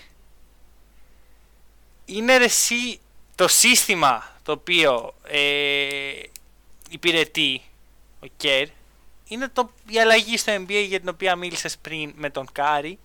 [2.07, 3.01] είναι ρεσί
[3.35, 6.21] το σύστημα το οποίο ε,
[6.91, 7.63] υπηρετεί
[8.23, 8.67] ο Kerr
[9.29, 12.99] είναι το, η αλλαγή στο NBA για την οποία μίλησες πριν με τον Κάρι.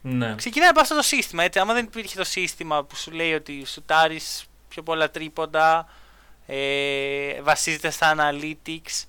[0.00, 0.34] Ναι.
[0.34, 1.42] Ξεκινάει από αυτό το σύστημα.
[1.42, 1.58] Έτσι.
[1.58, 4.20] Άμα δεν υπήρχε το σύστημα που σου λέει ότι σουτάρει
[4.68, 5.88] πιο πολλά τρίποντα,
[6.46, 9.04] ε, βασίζεται στα analytics,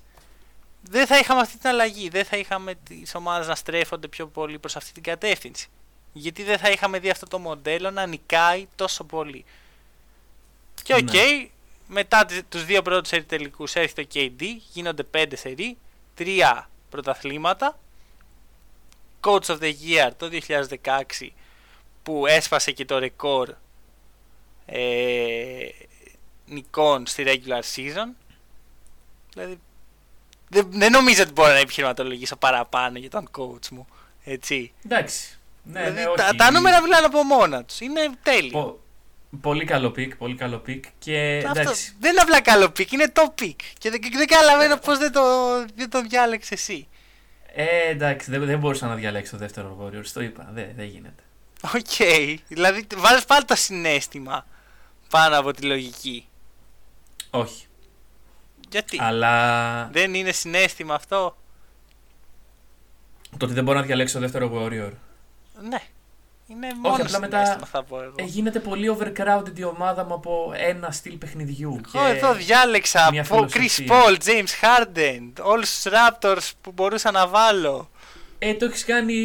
[0.82, 2.08] δεν θα είχαμε αυτή την αλλαγή.
[2.08, 5.68] Δεν θα είχαμε τις ομάδες να στρέφονται πιο πολύ προς αυτή την κατεύθυνση.
[6.12, 9.44] Γιατί δεν θα είχαμε δει αυτό το μοντέλο να νικάει τόσο πολύ.
[10.82, 11.48] Και OK, okay, ναι.
[11.88, 14.42] μετά τους δύο πρώτους σερί τελικούς έρχεται το KD,
[14.72, 15.76] γίνονται πέντε σερί,
[16.14, 17.78] τρία πρωταθλήματα.
[19.20, 20.28] Coach of the Year το
[21.20, 21.28] 2016
[22.02, 23.54] που έσπασε και το ρεκόρ
[24.66, 25.68] ε,
[26.46, 28.14] νικών στη regular season.
[29.32, 29.60] Δηλαδή
[30.48, 33.86] δεν, δεν νομίζω ότι μπορώ να επιχειρηματολογήσω παραπάνω για τον coach μου.
[34.24, 34.72] Έτσι.
[34.84, 35.39] Εντάξει.
[35.62, 36.16] Ναι, δηλαδή, ναι, όχι.
[36.16, 37.80] τα, τα νούμερα μιλάνε από μόνα τους.
[37.80, 38.50] Είναι τέλειο.
[38.50, 38.80] Πο,
[39.40, 40.84] πολύ καλό pick, πολύ καλό pick.
[40.98, 41.96] Και, Αυτό, εντάξει.
[42.00, 43.60] δεν είναι απλά καλό pick, είναι το pick.
[43.78, 45.22] Και δεν, δεν καταλαβαίνω πώς δεν το,
[45.74, 46.88] δεν το διάλεξες εσύ.
[47.54, 50.08] Ε, εντάξει, δεν, δεν μπορούσα να διαλέξω το δεύτερο Warriors.
[50.12, 50.50] Το είπα.
[50.52, 51.22] Δεν, δεν γίνεται.
[51.74, 51.80] OK.
[51.98, 52.34] Okay.
[52.48, 54.46] Δηλαδή, βάζει πάλι το συναίσθημα
[55.10, 56.28] πάνω από τη λογική.
[57.30, 57.66] Όχι.
[58.70, 59.88] Γιατί; Αλλά...
[59.92, 61.36] Δεν είναι συναίσθημα αυτό;
[63.36, 64.92] Το ότι δεν μπορώ να διαλέξω το δεύτερο Warrior.
[65.68, 65.78] Ναι.
[66.46, 68.14] Είναι μόνος Όχι, απλά μετά θα πω εγώ.
[68.16, 71.80] Ε, γίνεται πολύ overcrowded η ομάδα μου από ένα στυλ παιχνιδιού.
[71.94, 77.90] Εγώ εδώ διάλεξα από Chris Paul, James Harden, όλους τους Raptors που μπορούσα να βάλω.
[78.38, 79.18] Ε, το έχεις κάνει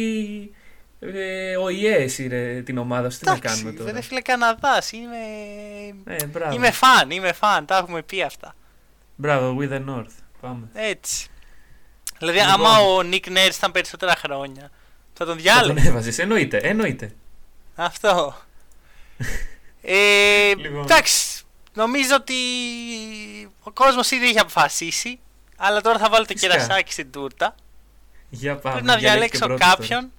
[0.98, 3.18] ε, ο εσύ ρε, την ομάδα σου.
[3.18, 4.92] Τι να κάνουμε τώρα; Δεν φίλε Καναδάς.
[4.92, 5.16] Είμαι...
[6.04, 6.16] Ε,
[6.54, 7.66] είμαι φαν, είμαι φαν.
[7.66, 8.54] Τα έχουμε πει αυτά.
[9.16, 10.14] Μπράβο, with the North.
[10.40, 10.68] Πάμε.
[10.72, 11.28] Έτσι.
[12.18, 12.52] Δηλαδή, λοιπόν.
[12.52, 14.70] άμα ο Nick Nurse ήταν περισσότερα χρόνια,
[15.16, 15.74] θα τον διάλεγε.
[15.74, 17.14] Θα τον έβαζες, εννοείται, εννοείται.
[17.74, 18.36] Αυτό.
[19.82, 20.82] ε, λοιπόν.
[20.82, 21.42] Εντάξει,
[21.74, 22.34] νομίζω ότι
[23.62, 25.18] ο κόσμος ήδη έχει αποφασίσει,
[25.56, 27.54] αλλά τώρα θα βάλω το κερασάκι στην τούρτα.
[28.28, 28.74] Για πάμε.
[28.74, 30.10] Πρέπει να διαλέξω κάποιον.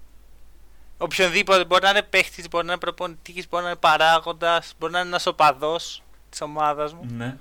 [0.98, 5.00] Οποιονδήποτε μπορεί να είναι παίχτης, μπορεί να είναι προπονητής, μπορεί να είναι παράγοντας, μπορεί να
[5.00, 7.06] είναι ένας οπαδός της ομάδας μου.
[7.10, 7.38] Ναι.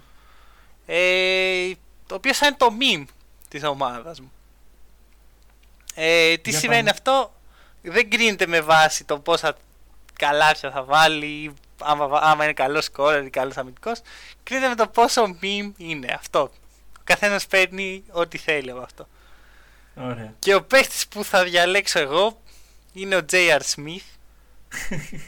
[0.86, 1.72] Ε,
[2.06, 3.04] το οποίος θα είναι το meme
[3.48, 4.32] της ομάδας μου.
[5.94, 7.32] Ε, τι Για σημαίνει αυτό,
[7.90, 9.56] δεν κρίνεται με βάση το πόσα
[10.18, 14.00] καλάθια θα βάλει, άμα, άμα είναι καλός σκόρερ ή καλός αμυντικός.
[14.42, 16.50] Κρίνεται με το πόσο meme είναι αυτό.
[16.98, 19.08] Ο καθένας παίρνει ό,τι θέλει από αυτό.
[19.94, 20.34] Ωραία.
[20.38, 22.40] Και ο παίχτης που θα διαλέξω εγώ
[22.92, 23.60] είναι ο J.R.
[23.74, 24.06] Smith.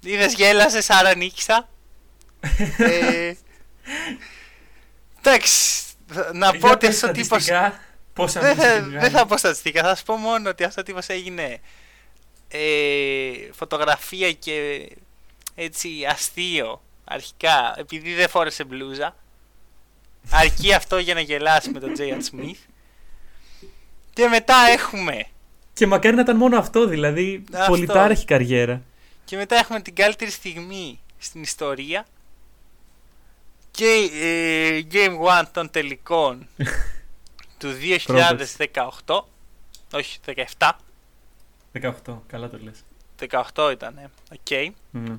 [0.00, 1.68] Είδες γέλασε, άρα νίκησα.
[2.78, 3.32] ε,
[5.18, 5.82] εντάξει,
[6.32, 7.36] να πω ότι αυτό ο τύπο.
[9.00, 11.60] Δεν θα πω στατιστικά, θα σου πω μόνο ότι αυτό ο τύπος έγινε
[12.48, 14.88] ε, φωτογραφία και
[15.54, 19.16] έτσι αστείο αρχικά επειδή δεν φόρεσε μπλούζα.
[20.30, 22.20] Αρκεί αυτό για να γελάσει με τον J.R.
[22.30, 22.58] Smith.
[24.12, 25.26] Και μετά έχουμε
[25.74, 27.70] και μακάρι να ήταν μόνο αυτό, δηλαδή αυτό.
[27.70, 28.82] πολιτάρχη καριέρα.
[29.24, 32.06] Και μετά έχουμε την καλύτερη στιγμή στην ιστορία
[33.70, 36.46] και ε, Game 1 των τελικών
[37.64, 37.76] του
[39.04, 39.20] 2018.
[39.92, 40.18] όχι,
[40.58, 40.70] 17.
[41.72, 42.84] 18, καλά το λες.
[43.54, 44.38] 18 ήταν, OK.
[44.50, 44.70] Okay.
[44.94, 45.18] Mm.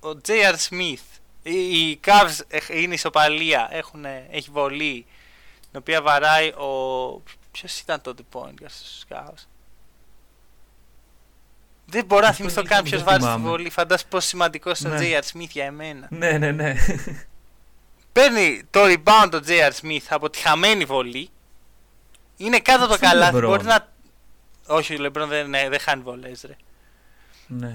[0.00, 0.54] Ο J.R.
[0.68, 5.06] Smith, οι Cavs είναι ισοπαλία, έχουν, έχει βολή,
[5.70, 7.22] την οποία βαράει ο...
[7.50, 9.46] Ποιος ήταν τότε point για στους Cavs;
[11.86, 13.70] Δεν μπορώ να θυμηθώ καν ποιος βάζει τη βολή.
[13.70, 15.22] Φαντάζομαι πόσο σημαντικός είναι ο J.R.
[15.32, 16.08] Smith για εμένα.
[16.10, 16.74] Ναι, ναι, ναι.
[18.12, 19.70] Παίρνει το rebound το J.R.
[19.82, 21.30] Smith από τη χαμένη βολή.
[22.36, 23.40] Είναι κάτω από το καλάθι.
[23.40, 23.88] Μπορείς να.
[24.66, 26.56] Όχι, ο Λεμπρόν δεν, ναι, δεν χάνει βολές, ρε.
[27.46, 27.74] Ναι.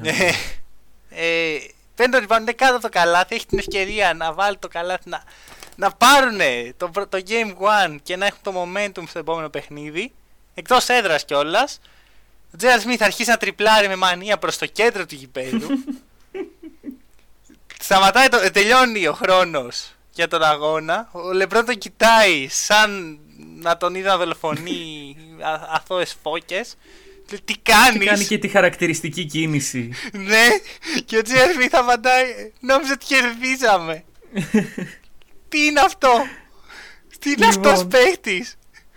[1.10, 1.58] ε,
[1.96, 3.36] παίρνει το rebound, είναι κάτω από το καλάθι.
[3.36, 5.24] Έχει την ευκαιρία να βάλει το καλάθι να,
[5.76, 6.40] να πάρουν
[6.78, 7.54] το, το game
[7.88, 10.12] 1 και να έχουν το momentum στο επόμενο παιχνίδι.
[10.54, 11.80] Εκτός έδρας κιόλας.
[12.54, 15.68] Ο Τζέαρ Σμιθ αρχίσει να τριπλάρει με μανία προς το κέντρο του γηπέδου.
[17.84, 21.10] Σταματάει, το, τελειώνει ο χρόνος για τον αγώνα.
[21.12, 23.20] Ο Λεμπρόν τον κοιτάει σαν
[23.62, 25.16] να τον είδα να δολοφονεί
[25.72, 26.76] αθώες φώκες.
[27.46, 29.92] Τι κάνεις; Και κάνει και τη χαρακτηριστική κίνηση.
[30.12, 30.48] ναι,
[31.06, 32.26] και ο Τζέαρ Σμιθ απαντάει.
[32.60, 34.04] Νόμιζα ότι κερδίζαμε.
[35.50, 36.10] Τι είναι αυτό;
[37.20, 37.88] Τι είναι αυτός λοιπόν.
[37.88, 38.46] παίχτη.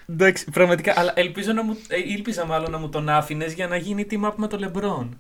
[0.08, 0.92] Εντάξει, πραγματικά.
[0.96, 4.24] Αλλά ελπίζω να μου, ε, ήλπιζα μάλλον να μου τον άφηνες για να γίνει team
[4.28, 5.18] up με το Λεμπρόν.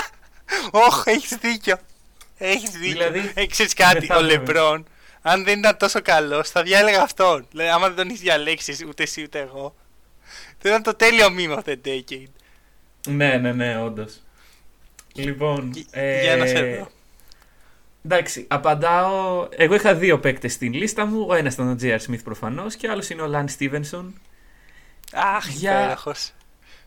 [0.86, 1.76] Όχι, έχεις δίκιο.
[2.38, 2.92] Έχεις δίκιο.
[2.92, 4.38] Δηλαδή, Ε, ξέρεις κάτι, δεν θα ο έπρεπε.
[4.52, 4.86] Λεμπρόν,
[5.22, 7.46] αν δεν ήταν τόσο καλός, θα διάλεγα αυτόν.
[7.50, 9.74] Δηλαδή, άμα δεν τον έχεις διαλέξεις ούτε εσύ ούτε εγώ.
[10.58, 12.30] Θα ήταν το τέλειο meme of the decade.
[13.08, 14.20] Ναι, ναι, ναι, όντως.
[15.14, 15.72] Λοιπόν.
[15.76, 16.90] Γ- ε, Για να σε δω.
[18.04, 19.48] Εντάξει, απαντάω.
[19.50, 21.26] Εγώ είχα δύο παίκτες στην λίστα μου.
[21.28, 21.98] Ο ένας ήταν ο J.R.
[22.08, 24.20] Smith προφανώς και ο άλλος είναι ο Λαν Στίβενσον.
[25.12, 26.32] Αχ, Για- υπέροχος.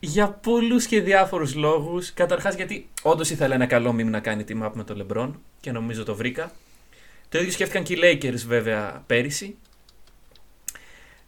[0.00, 2.12] Για πολλούς και διάφορους λόγους.
[2.12, 5.30] Καταρχάς, γιατί όντως ήθελα ένα καλό meme να κάνει team up με το LeBron
[5.60, 6.52] και νομίζω το βρήκα.
[7.32, 9.56] Το ίδιο σκέφτηκαν και οι Lakers βέβαια πέρυσι.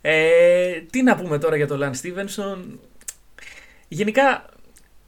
[0.00, 2.80] Ε, τι να πούμε τώρα για τον Λαν Στίβενσον.
[3.88, 4.44] Γενικά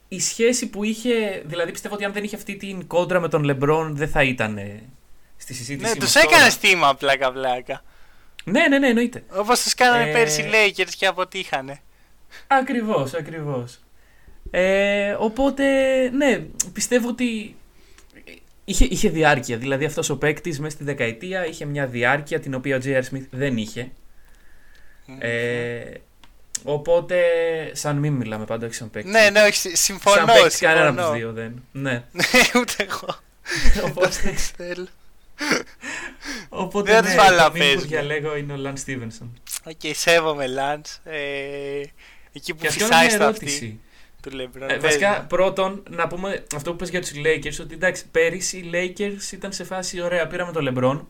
[0.08, 3.44] η σχέση που είχε, δηλαδή πιστεύω ότι αν δεν είχε αυτή την κόντρα με τον
[3.50, 4.82] LeBron δεν θα ήταν ε,
[5.36, 5.82] στη συζήτηση.
[5.82, 6.26] Ναι, μας τους τώρα.
[6.30, 7.82] έκανε στήμα πλάκα πλάκα.
[8.44, 9.24] Ναι, ναι, ναι, εννοείται.
[9.32, 11.80] Όπως τους κάνανε Ε, πέρσι οι Lakers και αποτύχανε.
[12.46, 13.78] Ακριβώς, ακριβώς.
[14.50, 15.64] Ε, οπότε,
[16.10, 17.56] ναι, πιστεύω ότι
[18.68, 19.56] είχε, είχε διάρκεια.
[19.56, 23.02] Δηλαδή αυτός ο παίκτης μέσα στη δεκαετία είχε μια διάρκεια την οποία ο J.R.
[23.12, 23.90] Smith δεν είχε.
[25.18, 25.80] Ε,
[26.64, 27.20] οπότε,
[27.72, 29.10] σαν μη μιλάμε πάντα, όχι σαν παίκτη.
[29.10, 30.16] ναι, ναι, όχι, συ- συμφωνώ.
[30.16, 31.10] σαν παίκτη κανένα από συμφωνώ.
[31.10, 31.62] τους δύο δεν.
[31.72, 31.92] Ναι.
[32.12, 33.18] Ναι, ούτε εγώ.
[33.84, 34.86] οπότε, Δεν θέλω.
[36.48, 37.86] οπότε Δεν ναι, τους βάλω να το meme που παίζουν.
[37.88, 39.40] διαλέγω είναι ο Λαν Στίβενσον.
[39.64, 41.00] Οκ, σέβομαι Λάντς.
[41.04, 41.80] Ε,
[42.32, 43.80] εκεί που Και αυτό είναι φυσάει μια στο αυτή ερώτηση.
[44.22, 44.70] Του Λεμπρόν.
[44.70, 48.70] Ε, βασικά, πρώτον, να πούμε αυτό που πες για τους Lakers, ότι εντάξει, πέρυσι οι
[48.72, 51.00] Lakers ήταν σε φάση, ωραία, πήραμε τον LeBron,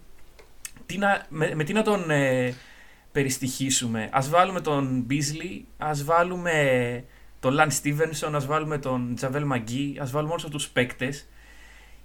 [0.86, 2.54] τι να, με, με τι να τον ε,
[3.12, 7.04] περιστοιχίσουμε; Ας βάλουμε τον Beasley, ας βάλουμε
[7.40, 11.26] τον Lance Stevenson, ας βάλουμε τον Javel McGee, ας βάλουμε όλους αυτούς τους παίκτες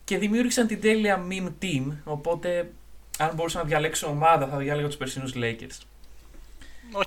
[0.04, 2.72] και δημιούργησαν την τέλεια meme team, οπότε
[3.18, 5.78] αν μπορούσα να διαλέξω ομάδα θα διάλεγα τους περσινούς Lakers.
[6.92, 7.06] Οκ.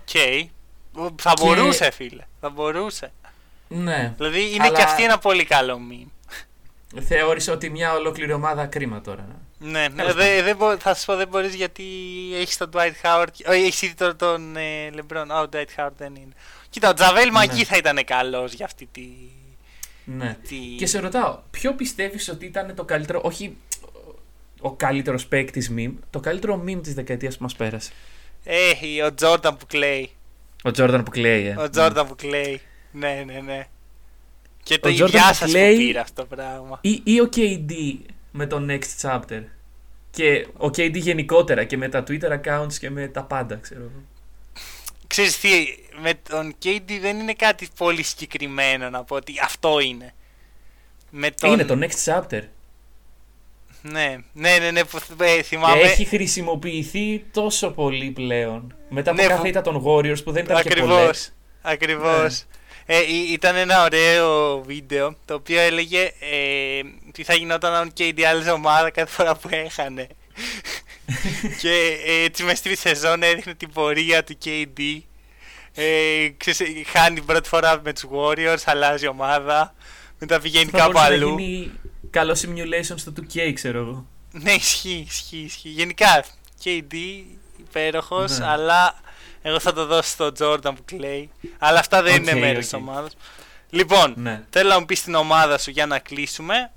[1.23, 2.23] Θα Και- μπορούσε, φίλε.
[2.41, 3.13] Θα μπορούσε.
[3.69, 4.13] Ναι.
[4.17, 6.09] Δηλαδή είναι Αλλά- και αυτή ένα πολύ καλό meme.
[7.03, 9.27] Θεώρησα ότι μια ολόκληρη ομάδα κρίμα τώρα.
[9.59, 11.85] Ναι, ναι Τέλος δε, δεν μπο- θα σου πω δεν μπορείς γιατί
[12.35, 13.27] έχεις τον Dwight Howard.
[13.49, 15.25] Όχι, έχεις ήδη τον, τον ε, LeBron.
[15.29, 16.33] Α, ο Dwight Howard δεν είναι.
[16.71, 17.31] Κοίτα, ο Τζαβέλ Ναι.
[17.31, 19.09] Μαγκή θα ήταν καλός για αυτή τη.
[20.05, 20.37] Ναι.
[20.49, 20.57] τη...
[20.57, 23.57] Και σε ρωτάω, ποιο πιστεύεις ότι ήταν το καλύτερο, όχι
[24.61, 27.91] ο καλύτερος παίκτη meme, το καλύτερο meme της δεκαετίας που μας πέρασε;
[28.45, 30.11] Ε, ο Τζόρνταν που κλαίει.
[30.63, 31.55] Ο Τζόρνταν που κλαίει, ε.
[31.61, 32.61] Ο Τζόρνταν που κλαίει.
[32.97, 33.67] Ναι, ναι, ναι.
[34.63, 36.79] Και το Ο Jordan γεια που σας που κλαίει- πήρε αυτό το πράγμα.
[36.81, 37.73] Ή, ή ο KD
[38.31, 39.43] με το Next Chapter.
[40.11, 44.03] Και ο KD γενικότερα και με τα Twitter accounts και με τα πάντα, ξέρω εγώ.
[45.07, 45.49] Ξέρεις τι,
[46.03, 50.15] με τον KD δεν είναι κάτι πολύ συγκεκριμένο να πω ότι αυτό είναι.
[51.11, 51.53] Με τον...
[51.53, 52.43] Είναι το Next Chapter.
[53.83, 55.81] Ναι, ναι, ναι, ναι που ε, θυμάμαι.
[55.81, 58.75] Και έχει χρησιμοποιηθεί τόσο πολύ πλέον.
[58.89, 60.89] Μετά από Ναι, κάθε που- ήττα των Warriors που δεν ήταν και Ακριβώς.
[61.01, 61.35] πολλές.
[61.63, 62.45] Ακριβώς.
[62.87, 66.81] Ε, ή- ήταν ένα ωραίο βίντεο το οποίο έλεγε ε,
[67.13, 70.07] τι θα γινόταν αν και η άλλη ομάδα κάθε φορά που έχανε.
[71.61, 74.99] και ε, έτσι μες στη σεζόν έδειχνε την πορεία του KD.
[75.75, 79.75] Ε, ξέρεις, ε, χάνει την πρώτη φορά με τους Warriors, αλλάζει ομάδα,
[80.19, 81.39] μετά πηγαίνει Θα κάπου μπορούσε να αλλού.
[81.39, 81.71] γίνει
[82.11, 84.07] καλό simulation στο 2K, ξέρω εγώ.
[84.33, 85.69] Ναι, ισχύει, ισχύει, ισχύει.
[85.69, 86.25] Γενικά,
[86.65, 86.95] KD
[87.59, 88.47] υπέροχος, Ναι.
[88.47, 89.01] αλλά
[89.47, 91.31] εγώ θα το δώσω στον Jordan που κλαίει.
[91.59, 92.63] Αλλά αυτά δεν Οκ, είναι μέρος οκ.
[92.63, 93.17] της ομάδας.
[93.71, 94.43] Λοιπόν, Ναι.
[94.51, 96.71] θέλω να μου πεις την ομάδα σου για να κλείσουμε.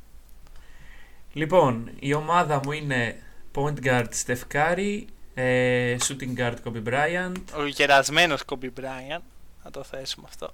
[1.33, 3.23] Λοιπόν, η ομάδα μου είναι
[3.55, 5.03] point guard Steph Curry,
[5.33, 9.21] ε, shooting guard Kobe Bryant, Ο γερασμένος Kobe Bryant,
[9.63, 10.53] να το θέσουμε αυτό.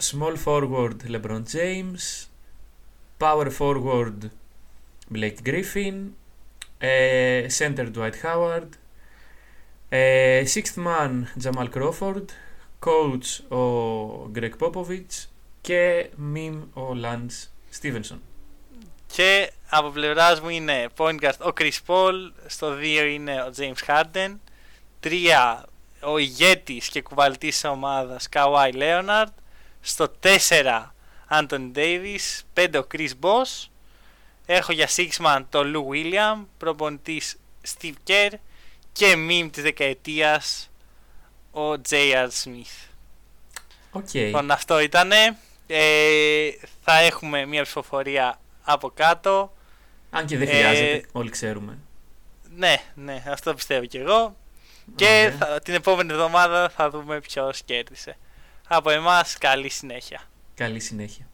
[0.00, 2.26] small forward LeBron James,
[3.18, 4.18] power forward
[5.14, 5.94] Blake Griffin,
[6.78, 8.68] ε, center Dwight Howard,
[9.88, 11.10] ε, sixth man
[11.44, 12.24] Jamal Crawford,
[12.80, 15.26] coach ο Greg Popovich
[15.60, 17.46] και meme ο Lance
[17.80, 18.18] Stevenson.
[19.06, 22.82] Και από πλευρά μου είναι point guard ο Chris Paul, στο 2
[23.12, 24.36] είναι ο James Harden,
[25.02, 25.10] 3
[26.00, 29.32] ο ηγέτης και κουβαλτής της ομάδας Kawhi Leonard,
[29.80, 30.92] στο 4
[31.30, 33.66] Anthony Davis, 5 ο Chris Bosh,
[34.46, 37.36] έχω για six man το Lou Williams, προπονητής
[37.76, 38.32] Steve Kerr
[38.98, 40.70] και meme της δεκαετίας
[41.52, 42.28] ο J.R.
[42.44, 42.88] Smith.
[43.90, 44.12] OK.
[44.12, 45.36] Λοιπόν, αυτό ήτανε.
[45.66, 46.50] Ε,
[46.84, 49.52] θα έχουμε μια ψηφοφορία από κάτω.
[50.10, 51.78] Αν και δεν ε, χρειάζεται, όλοι ξέρουμε.
[52.56, 54.36] Ναι, ναι, αυτό πιστεύω κι εγώ.
[54.94, 55.30] Και Ωραία.
[55.30, 58.16] θα- την επόμενη εβδομάδα θα δούμε ποιος κέρδισε.
[58.68, 60.20] Από εμάς, καλή συνέχεια.
[60.54, 61.26] Καλή συνέχεια.